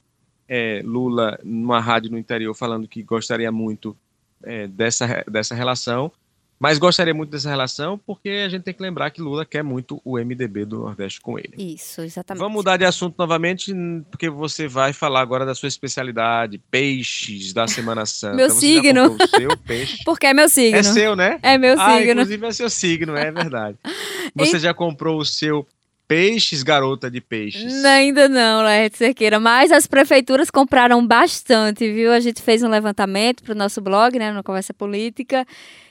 é, 0.47 0.81
Lula 0.83 1.39
numa 1.43 1.79
rádio 1.79 2.11
no 2.11 2.17
interior 2.17 2.53
falando 2.53 2.87
que 2.87 3.01
gostaria 3.01 3.49
muito 3.51 3.95
é, 4.43 4.67
dessa, 4.67 5.23
dessa 5.31 5.55
relação, 5.55 6.11
mas 6.59 6.77
gostaria 6.77 7.13
muito 7.13 7.29
dessa 7.29 7.49
relação 7.49 7.97
porque 7.97 8.29
a 8.45 8.49
gente 8.49 8.63
tem 8.63 8.73
que 8.73 8.81
lembrar 8.81 9.09
que 9.11 9.21
Lula 9.21 9.45
quer 9.45 9.63
muito 9.63 10.01
o 10.05 10.17
MDB 10.17 10.65
do 10.65 10.79
Nordeste 10.79 11.19
com 11.19 11.37
ele. 11.37 11.53
Isso, 11.57 12.01
exatamente. 12.01 12.39
Vamos 12.39 12.55
mudar 12.55 12.77
de 12.77 12.85
assunto 12.85 13.15
novamente, 13.17 13.73
porque 14.09 14.29
você 14.29 14.67
vai 14.67 14.93
falar 14.93 15.21
agora 15.21 15.45
da 15.45 15.53
sua 15.53 15.67
especialidade, 15.67 16.57
peixes 16.71 17.51
da 17.53 17.67
Semana 17.67 18.05
Santa. 18.05 18.35
Meu 18.35 18.49
Você 18.49 18.59
signo. 18.61 19.17
seu 19.35 19.57
peixe? 19.57 20.03
Porque 20.05 20.25
é 20.27 20.33
meu 20.33 20.47
signo. 20.47 20.77
É 20.77 20.83
seu, 20.83 21.15
né? 21.15 21.37
É 21.41 21.57
meu 21.57 21.75
Ah, 21.79 21.97
signo. 21.97 22.11
inclusive 22.13 22.45
é 22.47 22.51
seu 22.51 22.69
signo, 22.69 23.15
é 23.15 23.29
verdade. 23.31 23.77
Você 24.35 24.57
já 24.59 24.73
comprou 24.73 25.19
o 25.19 25.25
seu 25.25 25.67
peixes, 26.07 26.63
garota 26.63 27.09
de 27.09 27.19
peixes? 27.21 27.83
Ainda 27.85 28.29
não, 28.29 28.61
Laerte 28.63 28.97
Cerqueira, 28.97 29.39
mas 29.39 29.71
as 29.71 29.87
prefeituras 29.87 30.49
compraram 30.51 31.05
bastante, 31.05 31.91
viu? 31.91 32.11
A 32.11 32.19
gente 32.19 32.41
fez 32.41 32.61
um 32.61 32.69
levantamento 32.69 33.41
para 33.43 33.53
o 33.53 33.57
nosso 33.57 33.81
blog, 33.81 34.17
né, 34.19 34.31
no 34.31 34.43
Conversa 34.43 34.73
Política, 34.73 35.45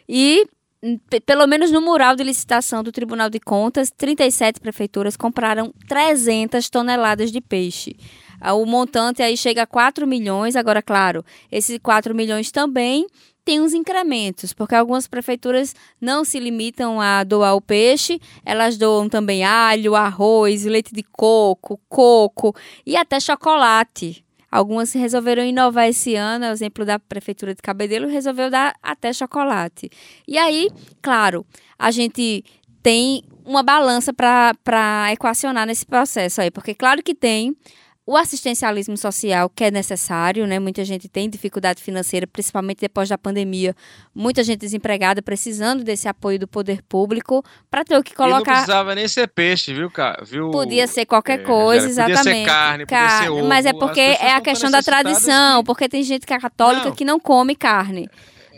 e 0.08 0.46
hum, 0.82 0.98
pe- 1.10 1.20
pelo 1.20 1.46
menos 1.46 1.70
no 1.70 1.80
mural 1.80 2.16
de 2.16 2.24
licitação 2.24 2.82
do 2.82 2.92
Tribunal 2.92 3.30
de 3.30 3.38
Contas, 3.40 3.90
37 3.90 4.60
prefeituras 4.60 5.16
compraram 5.16 5.72
300 5.88 6.68
toneladas 6.70 7.30
de 7.30 7.40
peixe. 7.40 7.96
Ah, 8.40 8.54
O 8.54 8.66
montante 8.66 9.22
aí 9.22 9.36
chega 9.36 9.62
a 9.62 9.66
4 9.66 10.06
milhões, 10.06 10.56
agora, 10.56 10.82
claro, 10.82 11.24
esses 11.50 11.78
4 11.78 12.14
milhões 12.14 12.50
também 12.50 13.06
tem 13.44 13.60
uns 13.60 13.72
incrementos, 13.74 14.52
porque 14.52 14.74
algumas 14.74 15.08
prefeituras 15.08 15.74
não 16.00 16.24
se 16.24 16.38
limitam 16.38 17.00
a 17.00 17.24
doar 17.24 17.56
o 17.56 17.60
peixe, 17.60 18.20
elas 18.44 18.76
doam 18.78 19.08
também 19.08 19.44
alho, 19.44 19.96
arroz, 19.96 20.64
leite 20.64 20.94
de 20.94 21.02
coco, 21.02 21.80
coco 21.88 22.54
e 22.86 22.96
até 22.96 23.18
chocolate. 23.18 24.24
Algumas 24.52 24.92
resolveram 24.92 25.42
inovar 25.42 25.88
esse 25.88 26.14
ano, 26.14 26.44
o 26.44 26.50
exemplo 26.50 26.84
da 26.84 26.98
prefeitura 26.98 27.54
de 27.54 27.62
Cabedelo 27.62 28.06
resolveu 28.06 28.50
dar 28.50 28.74
até 28.82 29.10
chocolate. 29.10 29.88
E 30.28 30.36
aí, 30.36 30.68
claro, 31.00 31.46
a 31.78 31.90
gente 31.90 32.44
tem 32.82 33.24
uma 33.46 33.62
balança 33.62 34.12
para 34.12 35.10
equacionar 35.10 35.66
nesse 35.66 35.86
processo 35.86 36.42
aí, 36.42 36.50
porque 36.50 36.74
claro 36.74 37.02
que 37.02 37.14
tem 37.14 37.56
o 38.04 38.16
assistencialismo 38.16 38.96
social 38.96 39.48
que 39.48 39.62
é 39.62 39.70
necessário, 39.70 40.44
né? 40.46 40.58
Muita 40.58 40.84
gente 40.84 41.08
tem 41.08 41.30
dificuldade 41.30 41.80
financeira, 41.82 42.26
principalmente 42.26 42.80
depois 42.80 43.08
da 43.08 43.16
pandemia. 43.16 43.76
Muita 44.14 44.42
gente 44.42 44.58
desempregada 44.60 45.22
precisando 45.22 45.84
desse 45.84 46.08
apoio 46.08 46.38
do 46.38 46.48
poder 46.48 46.82
público 46.88 47.44
para 47.70 47.84
ter 47.84 47.96
o 47.96 48.02
que 48.02 48.10
E 48.12 48.18
não 48.18 48.26
colocar. 48.30 48.52
precisava 48.54 48.94
nem 48.96 49.06
ser 49.06 49.28
peixe, 49.28 49.72
viu, 49.72 49.88
cara? 49.90 50.24
Viu? 50.24 50.50
Podia 50.50 50.86
ser 50.88 51.06
qualquer 51.06 51.40
É, 51.40 51.42
coisa, 51.44 51.88
podia 51.88 52.04
ser 52.04 52.10
exatamente. 52.12 52.46
carne, 52.46 52.86
podia 52.86 53.08
ser 53.22 53.28
ovo. 53.30 53.46
Mas 53.46 53.66
é 53.66 53.72
porque 53.72 54.00
é 54.00 54.32
a 54.34 54.40
questão 54.40 54.70
da 54.70 54.82
tradição, 54.82 55.60
de- 55.60 55.64
porque 55.66 55.88
tem 55.88 56.02
gente 56.02 56.26
que 56.26 56.34
é 56.34 56.40
católica 56.40 56.86
Não. 56.86 56.94
que 56.96 57.04
não 57.04 57.20
come 57.20 57.54
carne. 57.54 58.08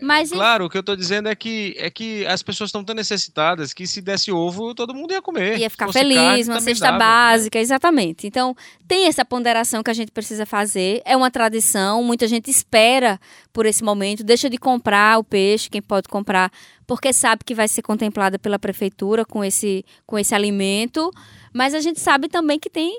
Mas, 0.00 0.30
claro, 0.30 0.66
o 0.66 0.70
que 0.70 0.76
eu 0.76 0.80
estou 0.80 0.96
dizendo 0.96 1.28
é 1.28 1.34
que, 1.34 1.74
é 1.78 1.90
que 1.90 2.26
as 2.26 2.42
pessoas 2.42 2.68
estão 2.68 2.84
tão 2.84 2.94
necessitadas 2.94 3.72
que 3.72 3.86
se 3.86 4.00
desse 4.00 4.30
ovo, 4.32 4.74
todo 4.74 4.94
mundo 4.94 5.12
ia 5.12 5.22
comer. 5.22 5.58
Ia 5.58 5.70
ficar 5.70 5.92
feliz, 5.92 6.16
carne, 6.16 6.44
uma 6.48 6.60
cesta 6.60 6.86
dava. 6.86 6.98
básica, 6.98 7.58
exatamente. 7.58 8.26
Então, 8.26 8.56
tem 8.86 9.06
essa 9.06 9.24
ponderação 9.24 9.82
que 9.82 9.90
a 9.90 9.94
gente 9.94 10.12
precisa 10.12 10.44
fazer. 10.44 11.00
É 11.04 11.16
uma 11.16 11.30
tradição, 11.30 12.02
muita 12.02 12.26
gente 12.26 12.50
espera 12.50 13.20
por 13.52 13.66
esse 13.66 13.82
momento, 13.84 14.24
deixa 14.24 14.50
de 14.50 14.58
comprar 14.58 15.18
o 15.18 15.24
peixe, 15.24 15.70
quem 15.70 15.82
pode 15.82 16.08
comprar, 16.08 16.50
porque 16.86 17.12
sabe 17.12 17.44
que 17.44 17.54
vai 17.54 17.68
ser 17.68 17.82
contemplada 17.82 18.38
pela 18.38 18.58
prefeitura 18.58 19.24
com 19.24 19.44
esse, 19.44 19.84
com 20.06 20.18
esse 20.18 20.34
alimento. 20.34 21.10
Mas 21.52 21.72
a 21.74 21.80
gente 21.80 22.00
sabe 22.00 22.28
também 22.28 22.58
que 22.58 22.68
tem 22.68 22.98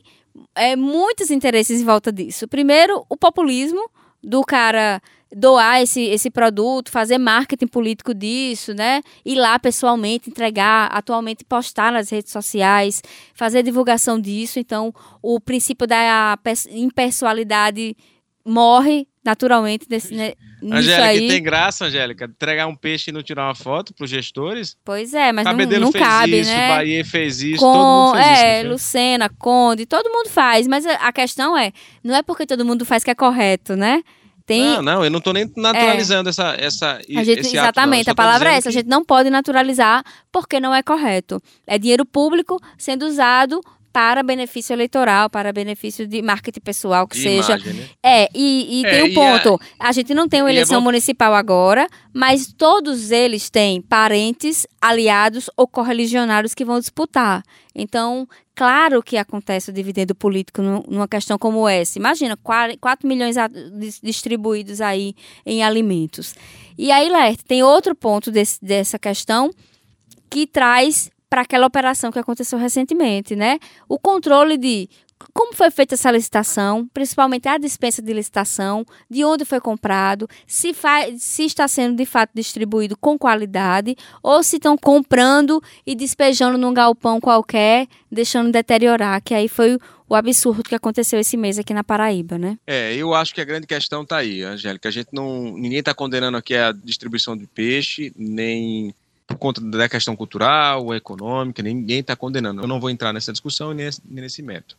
é, 0.55 0.75
muitos 0.75 1.29
interesses 1.29 1.81
em 1.81 1.85
volta 1.85 2.11
disso. 2.11 2.47
Primeiro, 2.47 3.05
o 3.09 3.17
populismo 3.17 3.89
do 4.23 4.43
cara 4.43 5.01
doar 5.37 5.81
esse, 5.81 6.01
esse 6.01 6.29
produto, 6.29 6.89
fazer 6.89 7.17
marketing 7.17 7.67
político 7.67 8.13
disso, 8.13 8.73
né? 8.73 9.01
Ir 9.25 9.35
lá 9.35 9.59
pessoalmente 9.59 10.29
entregar, 10.29 10.87
atualmente 10.87 11.43
postar 11.43 11.91
nas 11.91 12.09
redes 12.09 12.31
sociais, 12.31 13.01
fazer 13.33 13.61
divulgação 13.61 14.17
disso. 14.17 14.59
Então, 14.59 14.93
o 15.21 15.37
princípio 15.41 15.85
da 15.85 16.39
impessoalidade 16.71 17.97
morre 18.45 19.07
naturalmente 19.25 19.87
nesse, 19.89 20.13
né, 20.13 20.33
Angélica, 20.71 21.03
aí. 21.03 21.27
tem 21.27 21.41
graça, 21.41 21.85
Angélica, 21.85 22.25
entregar 22.25 22.67
um 22.67 22.75
peixe 22.75 23.09
e 23.09 23.13
não 23.13 23.23
tirar 23.23 23.47
uma 23.47 23.55
foto 23.55 23.91
para 23.93 24.03
os 24.05 24.09
gestores? 24.09 24.77
Pois 24.85 25.15
é, 25.15 25.33
mas 25.33 25.45
Cabedelo 25.45 25.81
não, 25.81 25.87
não 25.87 25.91
fez 25.91 26.03
cabe, 26.03 26.39
isso, 26.39 26.51
né? 26.51 26.69
Bahia 26.69 27.03
fez 27.03 27.41
isso, 27.41 27.59
Com, 27.59 27.73
todo 27.73 27.83
mundo 27.83 28.23
fez 28.23 28.39
é, 28.39 28.59
isso. 28.61 28.69
Lucena, 28.69 29.29
Conde, 29.29 29.85
todo 29.85 30.09
mundo 30.11 30.29
faz, 30.29 30.67
mas 30.67 30.85
a 30.85 31.11
questão 31.11 31.57
é, 31.57 31.73
não 32.03 32.15
é 32.15 32.21
porque 32.21 32.45
todo 32.45 32.63
mundo 32.63 32.85
faz 32.85 33.03
que 33.03 33.09
é 33.09 33.15
correto, 33.15 33.75
né? 33.75 34.03
Tem... 34.45 34.63
Não, 34.63 34.81
não, 34.81 35.03
eu 35.03 35.09
não 35.09 35.17
estou 35.17 35.33
nem 35.33 35.51
naturalizando 35.57 36.29
é. 36.29 36.31
essa, 36.31 36.55
essa, 36.57 36.91
a 36.97 37.23
gente, 37.23 37.39
esse 37.39 37.57
Exatamente, 37.57 38.09
ato, 38.09 38.11
a 38.11 38.15
palavra 38.15 38.51
é 38.51 38.57
essa. 38.57 38.69
Que... 38.69 38.77
A 38.77 38.79
gente 38.81 38.87
não 38.87 39.03
pode 39.03 39.29
naturalizar 39.29 40.03
porque 40.31 40.59
não 40.59 40.73
é 40.73 40.83
correto. 40.83 41.41
É 41.65 41.79
dinheiro 41.79 42.05
público 42.05 42.59
sendo 42.77 43.07
usado 43.07 43.59
para 43.95 44.21
benefício 44.21 44.73
eleitoral, 44.73 45.29
para 45.29 45.53
benefício 45.53 46.05
de 46.05 46.21
marketing 46.21 46.59
pessoal, 46.59 47.07
que 47.07 47.15
de 47.15 47.23
seja. 47.23 47.53
Imagem, 47.53 47.73
né? 47.73 47.89
É, 48.03 48.29
e, 48.35 48.81
e 48.81 48.85
é, 48.85 48.89
tem 48.89 49.03
um 49.03 49.13
ponto. 49.13 49.57
A... 49.79 49.87
a... 49.87 49.91
gente 49.93 50.13
não 50.13 50.27
tem 50.27 50.41
uma 50.41 50.49
é 50.49 50.53
eleição 50.53 50.75
é 50.75 50.79
bom... 50.79 50.83
municipal 50.83 51.33
agora, 51.33 51.87
mas 52.13 52.51
todos 52.51 53.09
eles 53.09 53.49
têm 53.49 53.81
parentes, 53.81 54.67
aliados 54.81 55.49
ou 55.55 55.65
correligionários 55.65 56.53
que 56.53 56.65
vão 56.65 56.77
disputar. 56.77 57.41
Então, 57.73 58.27
claro 58.55 59.03
que 59.03 59.17
acontece 59.17 59.69
o 59.69 59.73
dividendo 59.73 60.15
político 60.15 60.61
numa 60.61 61.07
questão 61.07 61.37
como 61.37 61.67
essa. 61.67 61.99
Imagina, 61.99 62.37
4 62.37 63.07
milhões 63.07 63.35
distribuídos 64.01 64.81
aí 64.81 65.13
em 65.45 65.63
alimentos. 65.63 66.33
E 66.77 66.91
aí, 66.91 67.09
Lerte, 67.09 67.43
tem 67.43 67.61
outro 67.61 67.93
ponto 67.93 68.31
desse, 68.31 68.63
dessa 68.63 68.97
questão 68.97 69.51
que 70.29 70.47
traz 70.47 71.11
para 71.29 71.41
aquela 71.41 71.67
operação 71.67 72.11
que 72.11 72.19
aconteceu 72.19 72.57
recentemente, 72.57 73.35
né? 73.35 73.59
O 73.89 73.99
controle 73.99 74.57
de 74.57 74.89
como 75.33 75.53
foi 75.53 75.71
feita 75.71 75.95
essa 75.95 76.11
licitação, 76.11 76.87
principalmente 76.93 77.47
a 77.47 77.57
dispensa 77.57 78.01
de 78.01 78.13
licitação, 78.13 78.85
de 79.09 79.23
onde 79.23 79.45
foi 79.45 79.59
comprado, 79.59 80.27
se, 80.45 80.75
se 81.17 81.45
está 81.45 81.67
sendo 81.67 81.95
de 81.95 82.05
fato 82.05 82.31
distribuído 82.33 82.97
com 82.97 83.17
qualidade, 83.17 83.95
ou 84.21 84.43
se 84.43 84.57
estão 84.57 84.77
comprando 84.77 85.61
e 85.85 85.95
despejando 85.95 86.57
num 86.57 86.73
galpão 86.73 87.19
qualquer, 87.19 87.87
deixando 88.11 88.51
deteriorar, 88.51 89.21
que 89.21 89.33
aí 89.33 89.47
foi 89.47 89.77
o 90.07 90.15
absurdo 90.15 90.63
que 90.63 90.75
aconteceu 90.75 91.19
esse 91.19 91.35
mês 91.35 91.57
aqui 91.57 91.73
na 91.73 91.83
Paraíba, 91.83 92.37
né? 92.37 92.57
É, 92.67 92.93
eu 92.95 93.13
acho 93.13 93.33
que 93.33 93.41
a 93.41 93.45
grande 93.45 93.65
questão 93.65 94.03
está 94.03 94.17
aí, 94.17 94.43
Angélica. 94.43 94.87
A 94.87 94.91
gente 94.91 95.09
não. 95.11 95.57
Ninguém 95.57 95.79
está 95.79 95.93
condenando 95.93 96.37
aqui 96.37 96.55
a 96.55 96.71
distribuição 96.71 97.35
de 97.35 97.47
peixe, 97.47 98.13
nem 98.15 98.93
por 99.25 99.37
conta 99.37 99.59
da 99.61 99.89
questão 99.89 100.15
cultural, 100.15 100.93
econômica, 100.93 101.63
ninguém 101.63 101.99
está 101.99 102.15
condenando. 102.15 102.61
Eu 102.61 102.67
não 102.67 102.79
vou 102.79 102.89
entrar 102.89 103.11
nessa 103.11 103.31
discussão 103.31 103.71
e 103.71 103.75
nesse, 103.75 104.01
nesse 104.05 104.43
método. 104.43 104.75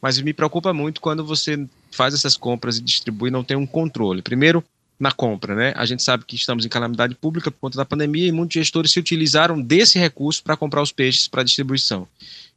Mas 0.00 0.20
me 0.20 0.32
preocupa 0.32 0.72
muito 0.72 1.00
quando 1.00 1.24
você 1.24 1.66
faz 1.90 2.14
essas 2.14 2.36
compras 2.36 2.78
e 2.78 2.82
distribui 2.82 3.28
e 3.28 3.32
não 3.32 3.42
tem 3.42 3.56
um 3.56 3.66
controle. 3.66 4.22
Primeiro, 4.22 4.64
na 4.98 5.12
compra, 5.12 5.54
né? 5.54 5.72
A 5.76 5.84
gente 5.84 6.02
sabe 6.02 6.24
que 6.24 6.36
estamos 6.36 6.64
em 6.64 6.68
calamidade 6.68 7.14
pública 7.14 7.50
por 7.50 7.58
conta 7.58 7.76
da 7.76 7.84
pandemia 7.84 8.26
e 8.26 8.32
muitos 8.32 8.54
gestores 8.54 8.92
se 8.92 8.98
utilizaram 8.98 9.60
desse 9.60 9.98
recurso 9.98 10.42
para 10.42 10.56
comprar 10.56 10.82
os 10.82 10.92
peixes 10.92 11.28
para 11.28 11.42
distribuição. 11.42 12.06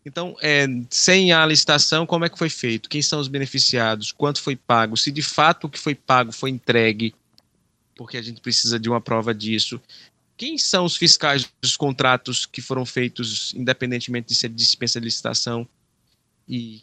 Então, 0.04 0.36
é, 0.42 0.68
sem 0.90 1.32
a 1.32 1.46
licitação, 1.46 2.08
como 2.08 2.26
é 2.26 2.30
que 2.30 2.38
foi 2.38 2.50
feito? 2.50 2.90
Quem 2.90 3.02
são 3.02 3.20
os 3.20 3.28
beneficiados? 3.28 4.12
Quanto 4.12 4.42
foi 4.42 4.56
pago? 4.56 4.98
Se 4.98 5.12
de 5.12 5.22
fato 5.22 5.66
o 5.68 5.70
que 5.70 5.78
foi 5.78 5.94
pago 5.94 6.32
foi 6.32 6.50
entregue? 6.50 7.14
Porque 7.96 8.18
a 8.18 8.22
gente 8.22 8.42
precisa 8.42 8.80
de 8.80 8.90
uma 8.90 9.00
prova 9.00 9.34
disso 9.34 9.80
quem 10.42 10.58
são 10.58 10.86
os 10.86 10.98
fiscais 10.98 11.48
dos 11.62 11.78
contratos 11.78 12.48
que 12.48 12.64
foram 12.64 12.84
feitos 12.84 13.54
independentemente 13.54 14.30
de 14.30 14.34
ser 14.34 14.50
dispensa 14.50 15.00
de 15.00 15.06
licitação 15.06 15.68
e 16.48 16.82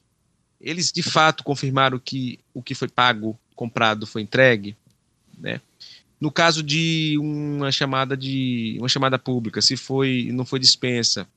eles 0.60 0.90
de 0.90 1.02
fato 1.02 1.44
confirmaram 1.44 1.98
que 1.98 2.38
o 2.52 2.62
que 2.62 2.74
foi 2.74 2.88
pago, 2.88 3.38
comprado, 3.54 4.06
foi 4.06 4.22
entregue, 4.22 4.76
né? 5.38 5.60
No 6.20 6.32
caso 6.32 6.62
de 6.62 7.16
uma 7.20 7.70
chamada 7.70 8.16
de 8.16 8.76
uma 8.80 8.88
chamada 8.88 9.18
pública, 9.18 9.62
se 9.62 9.76
foi 9.76 10.30
não 10.32 10.44
foi 10.44 10.58
dispensa, 10.58 11.28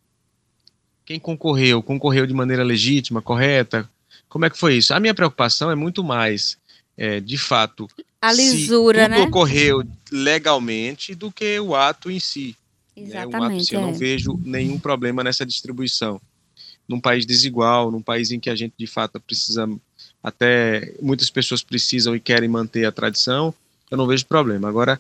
quem 1.06 1.20
concorreu, 1.20 1.84
concorreu 1.84 2.26
de 2.26 2.34
maneira 2.34 2.64
legítima, 2.64 3.22
correta? 3.22 3.90
Como 4.28 4.46
é 4.46 4.50
que 4.50 4.58
foi 4.58 4.76
isso? 4.78 4.94
A 4.94 5.00
minha 5.00 5.14
preocupação 5.14 5.70
é 5.70 5.76
muito 5.76 6.04
mais, 6.04 6.58
é, 6.98 7.20
de 7.20 7.38
fato, 7.38 7.88
a 8.22 8.32
lisura, 8.32 9.04
se 9.04 9.10
tudo 9.10 9.20
né? 9.20 9.28
ocorreu 9.28 9.84
legalmente 10.12 11.14
do 11.16 11.32
que 11.32 11.60
o 11.60 11.76
ato 11.76 12.10
em 12.10 12.20
si. 12.20 12.56
Exatamente. 12.96 13.32
Né? 13.32 13.40
Um 13.40 13.54
ato 13.54 13.76
é. 13.76 13.78
Eu 13.78 13.82
não 13.82 13.94
vejo 13.94 14.40
nenhum 14.44 14.80
problema 14.80 15.24
nessa 15.24 15.46
distribuição. 15.46 16.22
Num 16.92 17.00
país 17.00 17.26
desigual, 17.26 17.90
num 17.90 18.02
país 18.02 18.32
em 18.32 18.40
que 18.40 18.50
a 18.50 18.56
gente 18.56 18.74
de 18.78 18.86
fato 18.86 19.20
precisa, 19.20 19.68
até 20.22 20.94
muitas 21.02 21.30
pessoas 21.30 21.64
precisam 21.64 22.16
e 22.16 22.20
querem 22.20 22.50
manter 22.50 22.86
a 22.86 22.92
tradição, 22.92 23.54
eu 23.90 23.98
não 23.98 24.06
vejo 24.06 24.26
problema. 24.26 24.68
Agora, 24.70 25.00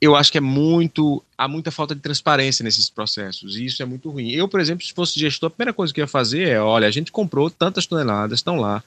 eu 0.00 0.14
acho 0.14 0.30
que 0.30 0.38
é 0.38 0.40
muito, 0.40 1.22
há 1.36 1.48
muita 1.48 1.70
falta 1.70 1.94
de 1.94 2.00
transparência 2.00 2.62
nesses 2.62 2.90
processos, 2.90 3.56
e 3.56 3.64
isso 3.64 3.82
é 3.82 3.86
muito 3.86 4.10
ruim. 4.10 4.30
Eu, 4.30 4.46
por 4.46 4.60
exemplo, 4.60 4.84
se 4.84 4.92
fosse 4.92 5.18
gestor, 5.18 5.48
a 5.48 5.50
primeira 5.50 5.72
coisa 5.72 5.92
que 5.92 6.00
eu 6.00 6.04
ia 6.04 6.08
fazer 6.08 6.48
é, 6.48 6.60
olha, 6.60 6.86
a 6.86 6.90
gente 6.90 7.10
comprou 7.10 7.50
tantas 7.50 7.86
toneladas, 7.86 8.38
estão 8.38 8.56
lá, 8.56 8.84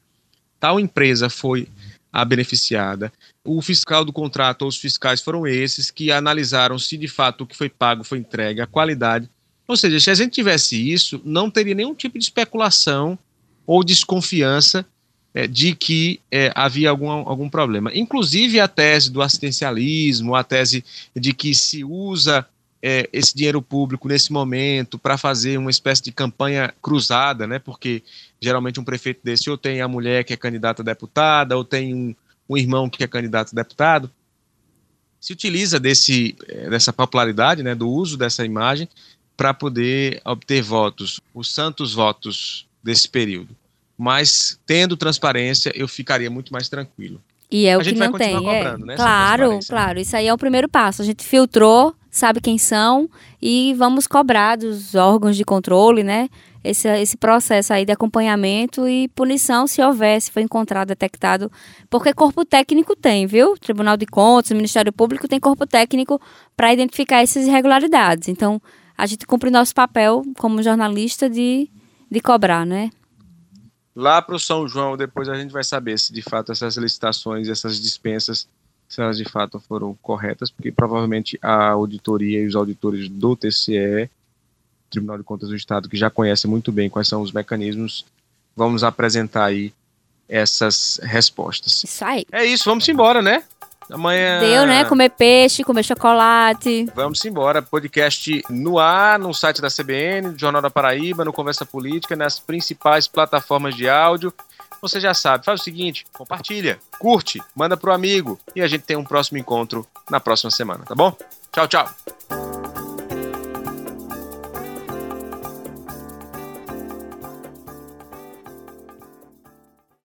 tal 0.60 0.80
empresa 0.80 1.30
foi 1.30 1.68
a 2.12 2.24
beneficiada. 2.24 3.12
O 3.44 3.62
fiscal 3.62 4.06
do 4.06 4.14
contrato 4.14 4.62
ou 4.62 4.68
os 4.68 4.78
fiscais 4.78 5.20
foram 5.20 5.48
esses 5.48 5.90
que 5.90 6.12
analisaram 6.12 6.78
se 6.78 6.96
de 6.96 7.08
fato 7.08 7.42
o 7.42 7.48
que 7.48 7.58
foi 7.58 7.70
pago 7.70 8.04
foi 8.04 8.20
entregue, 8.20 8.62
a 8.62 8.68
qualidade. 8.68 9.28
Ou 9.68 9.78
seja, 9.78 10.00
se 10.00 10.10
a 10.10 10.16
gente 10.16 10.34
tivesse 10.34 10.92
isso, 10.92 11.22
não 11.24 11.50
teria 11.50 11.74
nenhum 11.74 11.96
tipo 11.96 12.18
de 12.18 12.26
especulação 12.26 13.18
ou 13.66 13.84
desconfiança 13.84 14.86
é, 15.34 15.48
de 15.48 15.74
que 15.74 16.20
é, 16.32 16.52
havia 16.54 16.90
algum, 16.90 17.10
algum 17.10 17.50
problema. 17.50 17.92
Inclusive 17.94 18.60
a 18.60 18.68
tese 18.68 19.10
do 19.10 19.22
assistencialismo, 19.22 20.36
a 20.36 20.44
tese 20.44 20.84
de 21.16 21.34
que 21.34 21.56
se 21.56 21.84
usa 21.84 22.46
é, 22.86 23.10
esse 23.14 23.34
dinheiro 23.34 23.62
público 23.62 24.10
nesse 24.10 24.32
momento 24.32 25.00
para 25.00 25.18
fazer 25.18 25.58
uma 25.58 25.72
espécie 25.72 26.04
de 26.04 26.12
campanha 26.12 26.74
cruzada, 26.82 27.48
né? 27.48 27.58
Porque 27.58 28.04
geralmente 28.42 28.80
um 28.80 28.84
prefeito 28.84 29.22
desse 29.24 29.50
ou 29.50 29.58
tem 29.58 29.80
a 29.80 29.88
mulher 29.88 30.26
que 30.26 30.34
é 30.34 30.38
candidata 30.38 30.82
a 30.82 30.86
deputada, 30.86 31.56
ou 31.56 31.64
tem 31.64 31.96
um, 31.96 32.16
um 32.50 32.58
irmão 32.58 32.90
que 32.90 33.04
é 33.04 33.08
candidato 33.08 33.54
a 33.54 33.56
deputado. 33.56 34.12
Se 35.20 35.32
utiliza 35.32 35.80
desse, 35.80 36.36
eh, 36.46 36.70
dessa 36.70 36.92
popularidade, 36.92 37.64
né, 37.64 37.74
do 37.74 37.90
uso 37.90 38.18
dessa 38.18 38.44
imagem, 38.44 38.90
para 39.36 39.54
poder 39.54 40.22
obter 40.26 40.62
votos, 40.62 41.20
os 41.34 41.54
santos 41.54 41.94
votos 41.94 42.68
desse 42.84 43.08
período. 43.08 43.56
Mas, 43.98 44.60
tendo 44.66 44.98
transparência, 44.98 45.72
eu 45.76 45.88
ficaria 45.88 46.30
muito 46.30 46.52
mais 46.52 46.68
tranquilo. 46.68 47.22
E 47.50 47.68
é 47.68 47.78
o 47.78 47.82
a 47.82 47.84
que 47.84 47.94
não 47.94 48.14
tem. 48.14 48.50
É. 48.50 48.78
Né, 48.78 48.96
claro, 48.96 49.60
claro. 49.68 50.00
Isso 50.00 50.16
aí 50.16 50.28
é 50.28 50.34
o 50.34 50.38
primeiro 50.38 50.68
passo. 50.68 51.02
A 51.02 51.06
gente 51.06 51.24
filtrou, 51.24 51.94
sabe 52.10 52.42
quem 52.42 52.58
são 52.58 53.10
e 53.42 53.76
vamos 53.78 54.08
cobrar 54.08 54.56
dos 54.56 54.96
órgãos 54.96 55.38
de 55.38 55.46
controle, 55.46 56.04
né? 56.04 56.30
esse, 56.64 56.88
esse 56.88 57.18
processo 57.18 57.74
aí 57.74 57.86
de 57.86 57.92
acompanhamento 57.92 58.88
e 58.88 59.10
punição 59.10 59.68
se 59.68 59.82
houver, 59.82 60.22
se 60.22 60.32
for 60.32 60.40
encontrado, 60.40 60.88
detectado. 60.88 61.52
Porque 61.90 62.14
corpo 62.14 62.46
técnico 62.46 62.96
tem, 62.96 63.28
viu? 63.28 63.58
Tribunal 63.58 63.98
de 63.98 64.06
Contas, 64.06 64.52
Ministério 64.52 64.94
Público 64.94 65.28
tem 65.28 65.40
corpo 65.40 65.68
técnico 65.68 66.22
para 66.56 66.72
identificar 66.72 67.22
essas 67.22 67.46
irregularidades. 67.46 68.30
Então, 68.30 68.62
a 69.04 69.06
gente 69.06 69.28
cumpre 69.28 69.50
nosso 69.50 69.76
papel 69.76 70.24
como 70.38 70.64
jornalista 70.64 71.30
de, 71.30 71.70
de 72.10 72.22
cobrar, 72.22 72.66
né? 72.66 72.90
Lá 73.94 74.22
para 74.22 74.34
o 74.34 74.40
São 74.40 74.66
João, 74.66 74.96
depois 74.96 75.28
a 75.28 75.36
gente 75.36 75.52
vai 75.52 75.66
saber 75.66 76.00
se 76.00 76.14
de 76.14 76.22
fato 76.22 76.54
essas 76.54 76.78
licitações, 76.78 77.50
essas 77.50 77.82
dispensas, 77.82 78.48
se 78.88 79.02
elas 79.02 79.18
de 79.18 79.26
fato 79.26 79.60
foram 79.60 79.94
corretas, 80.02 80.50
porque 80.50 80.72
provavelmente 80.72 81.38
a 81.42 81.72
auditoria 81.72 82.40
e 82.40 82.48
os 82.48 82.56
auditores 82.56 83.10
do 83.10 83.36
TCE 83.36 84.10
Tribunal 84.90 85.18
de 85.18 85.24
Contas 85.26 85.50
do 85.50 85.56
Estado, 85.58 85.90
que 85.90 85.98
já 85.98 86.10
conhece 86.10 86.48
muito 86.48 86.72
bem 86.72 86.90
quais 86.90 87.10
são 87.10 87.22
os 87.22 87.34
mecanismos, 87.34 88.06
vamos 88.56 88.86
apresentar 88.86 89.48
aí 89.48 89.74
essas 90.30 91.02
respostas. 91.04 91.84
Isso 91.84 92.06
aí. 92.06 92.26
É 92.32 92.46
isso, 92.46 92.64
vamos 92.64 92.88
embora, 92.88 93.22
né? 93.22 93.44
Amanhã. 93.92 94.40
Deu, 94.40 94.66
né? 94.66 94.86
Comer 94.86 95.10
peixe, 95.10 95.64
comer 95.64 95.84
chocolate. 95.84 96.88
Vamos 96.96 97.24
embora. 97.26 97.62
Podcast 97.62 98.44
no 98.50 98.80
ar, 98.80 99.20
no 99.20 99.34
site 99.34 99.62
da 99.62 99.70
CBN, 99.70 100.30
no 100.30 100.40
Jornal 100.40 100.62
da 100.62 100.70
Paraíba, 100.70 101.26
no 101.26 101.34
Conversa 101.34 101.66
Política, 101.66 102.16
nas 102.16 102.40
principais 102.40 103.08
plataformas 103.08 103.76
de 103.76 103.90
áudio. 103.90 104.34
Você 104.82 105.00
já 105.00 105.14
sabe, 105.14 105.46
faz 105.46 105.62
o 105.62 105.64
seguinte: 105.64 106.06
compartilha, 106.12 106.78
curte, 107.00 107.42
manda 107.56 107.78
pro 107.78 107.94
amigo 107.94 108.38
e 108.56 108.62
a 108.62 108.68
gente 108.68 108.84
tem 108.84 108.98
um 108.98 109.04
próximo 109.04 109.38
encontro 109.38 109.88
na 110.10 110.20
próxima 110.20 110.52
semana, 110.52 110.84
tá 110.86 110.94
bom? 110.94 111.16
Tchau, 111.54 111.68
tchau. 111.68 112.43